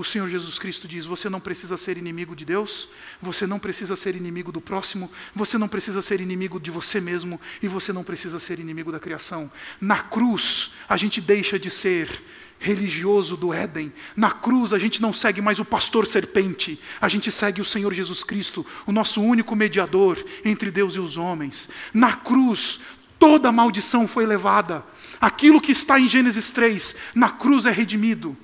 [0.00, 2.88] o Senhor Jesus Cristo diz: você não precisa ser inimigo de Deus,
[3.20, 7.40] você não precisa ser inimigo do próximo, você não precisa ser inimigo de você mesmo
[7.62, 9.50] e você não precisa ser inimigo da criação.
[9.80, 12.22] Na cruz, a gente deixa de ser
[12.58, 13.92] religioso do Éden.
[14.16, 17.92] Na cruz, a gente não segue mais o pastor serpente, a gente segue o Senhor
[17.92, 21.68] Jesus Cristo, o nosso único mediador entre Deus e os homens.
[21.92, 22.80] Na cruz,
[23.18, 24.84] toda maldição foi levada.
[25.20, 28.36] Aquilo que está em Gênesis 3, na cruz é redimido.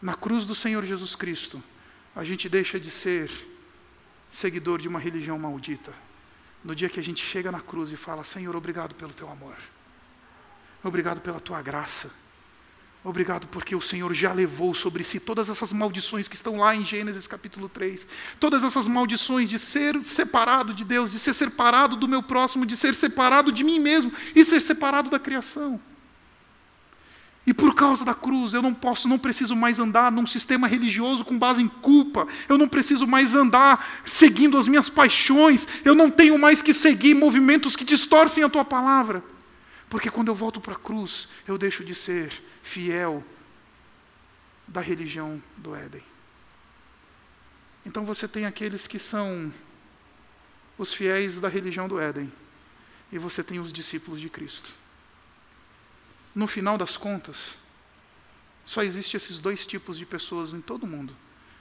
[0.00, 1.62] Na cruz do Senhor Jesus Cristo,
[2.16, 3.30] a gente deixa de ser
[4.30, 5.92] seguidor de uma religião maldita.
[6.64, 9.56] No dia que a gente chega na cruz e fala: Senhor, obrigado pelo teu amor,
[10.82, 12.10] obrigado pela tua graça,
[13.04, 16.84] obrigado porque o Senhor já levou sobre si todas essas maldições que estão lá em
[16.84, 18.06] Gênesis capítulo 3,
[18.38, 22.76] todas essas maldições de ser separado de Deus, de ser separado do meu próximo, de
[22.76, 25.80] ser separado de mim mesmo e ser separado da criação.
[27.46, 31.24] E por causa da cruz, eu não posso, não preciso mais andar num sistema religioso
[31.24, 32.28] com base em culpa.
[32.48, 35.66] Eu não preciso mais andar seguindo as minhas paixões.
[35.84, 39.24] Eu não tenho mais que seguir movimentos que distorcem a tua palavra.
[39.88, 42.30] Porque quando eu volto para a cruz, eu deixo de ser
[42.62, 43.24] fiel
[44.68, 46.02] da religião do Éden.
[47.84, 49.52] Então você tem aqueles que são
[50.78, 52.32] os fiéis da religião do Éden,
[53.12, 54.72] e você tem os discípulos de Cristo.
[56.34, 57.58] No final das contas,
[58.64, 61.16] só existem esses dois tipos de pessoas em todo mundo.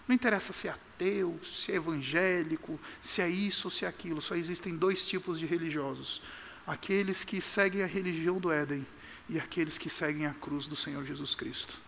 [0.07, 4.22] Não interessa se é ateu, se é evangélico, se é isso ou se é aquilo,
[4.22, 6.22] só existem dois tipos de religiosos:
[6.65, 8.86] aqueles que seguem a religião do Éden
[9.28, 11.80] e aqueles que seguem a cruz do Senhor Jesus Cristo.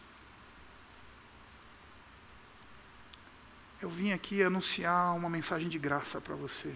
[3.82, 6.72] Eu vim aqui anunciar uma mensagem de graça para você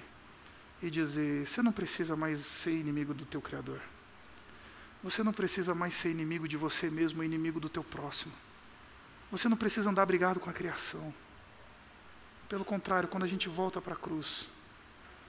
[0.81, 3.79] e dizer: você não precisa mais ser inimigo do teu Criador.
[5.05, 8.33] Você não precisa mais ser inimigo de você mesmo, inimigo do teu próximo.
[9.31, 11.13] Você não precisa andar brigado com a criação.
[12.49, 14.49] Pelo contrário, quando a gente volta para a cruz,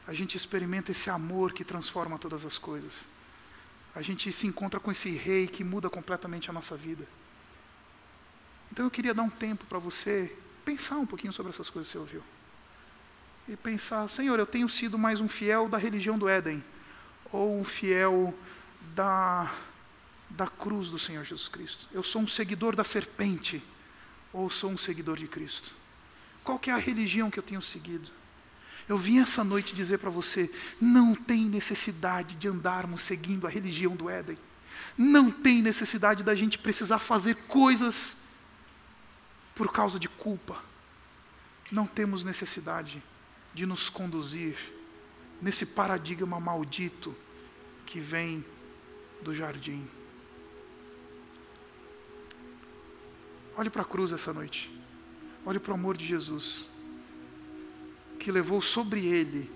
[0.07, 3.07] a gente experimenta esse amor que transforma todas as coisas.
[3.95, 7.07] A gente se encontra com esse rei que muda completamente a nossa vida.
[8.73, 11.99] Então eu queria dar um tempo para você pensar um pouquinho sobre essas coisas que
[11.99, 12.23] você ouviu.
[13.47, 16.65] E pensar, Senhor, eu tenho sido mais um fiel da religião do Éden,
[17.31, 18.35] ou um fiel
[18.95, 19.53] da,
[20.31, 21.87] da cruz do Senhor Jesus Cristo?
[21.93, 23.63] Eu sou um seguidor da serpente
[24.33, 25.73] ou sou um seguidor de Cristo?
[26.45, 28.11] Qual é a religião que eu tenho seguido?
[28.89, 33.97] Eu vim essa noite dizer para você: não tem necessidade de andarmos seguindo a religião
[33.97, 34.39] do Éden.
[34.97, 38.17] Não tem necessidade da gente precisar fazer coisas
[39.55, 40.63] por causa de culpa.
[41.73, 43.03] Não temos necessidade
[43.53, 44.57] de nos conduzir
[45.41, 47.17] nesse paradigma maldito
[47.85, 48.45] que vem
[49.23, 49.87] do jardim.
[53.57, 54.71] Olhe para a cruz essa noite.
[55.45, 56.69] Olhe para o amor de Jesus,
[58.19, 59.49] que levou sobre ele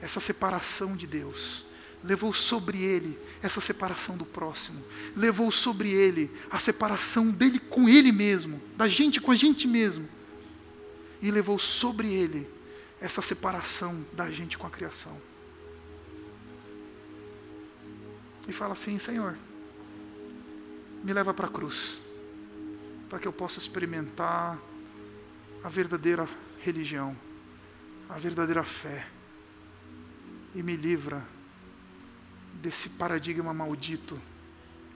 [0.00, 1.64] essa separação de Deus,
[2.02, 4.84] levou sobre ele essa separação do próximo,
[5.16, 10.08] levou sobre ele a separação dele com ele mesmo, da gente com a gente mesmo,
[11.20, 12.48] e levou sobre ele
[13.00, 15.20] essa separação da gente com a criação.
[18.48, 19.36] E fala assim: Senhor,
[21.02, 21.98] me leva para a cruz,
[23.08, 24.58] para que eu possa experimentar
[25.62, 26.28] a verdadeira
[26.60, 27.16] religião,
[28.08, 29.06] a verdadeira fé,
[30.54, 31.22] e me livra
[32.54, 34.20] desse paradigma maldito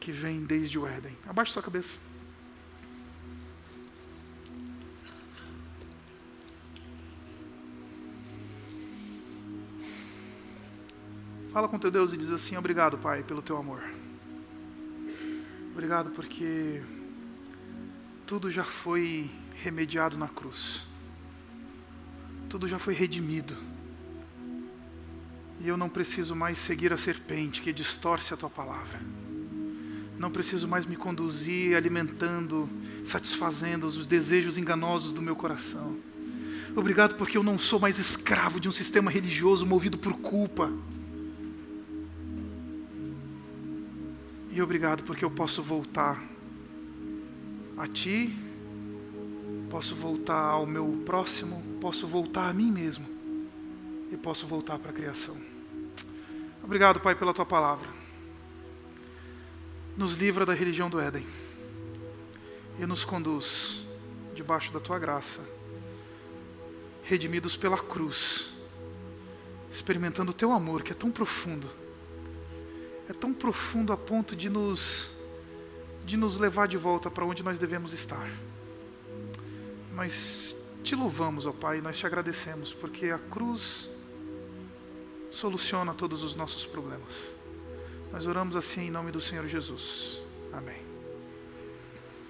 [0.00, 1.16] que vem desde o Éden.
[1.26, 1.98] Abaixe sua cabeça.
[11.58, 13.82] Fala com teu Deus e diz assim: Obrigado, Pai, pelo teu amor.
[15.72, 16.80] Obrigado porque
[18.24, 19.28] tudo já foi
[19.60, 20.86] remediado na cruz.
[22.48, 23.56] Tudo já foi redimido
[25.58, 29.00] e eu não preciso mais seguir a serpente que distorce a tua palavra.
[30.16, 32.70] Não preciso mais me conduzir alimentando,
[33.04, 35.96] satisfazendo os desejos enganosos do meu coração.
[36.76, 40.72] Obrigado porque eu não sou mais escravo de um sistema religioso movido por culpa.
[44.58, 46.20] E obrigado porque eu posso voltar
[47.76, 48.36] a Ti,
[49.70, 53.06] posso voltar ao meu próximo, posso voltar a mim mesmo
[54.10, 55.36] e posso voltar para a criação.
[56.60, 57.88] Obrigado, Pai, pela tua palavra.
[59.96, 61.24] Nos livra da religião do Éden
[62.80, 63.86] e nos conduz
[64.34, 65.48] debaixo da tua graça,
[67.04, 68.50] redimidos pela cruz,
[69.70, 71.70] experimentando o teu amor que é tão profundo,
[73.08, 75.16] é tão profundo a ponto de nos
[76.04, 78.30] de nos levar de volta para onde nós devemos estar.
[79.94, 83.90] Nós te louvamos, ó Pai, nós te agradecemos, porque a cruz
[85.30, 87.30] soluciona todos os nossos problemas.
[88.10, 90.22] Nós oramos assim em nome do Senhor Jesus.
[90.50, 90.87] Amém.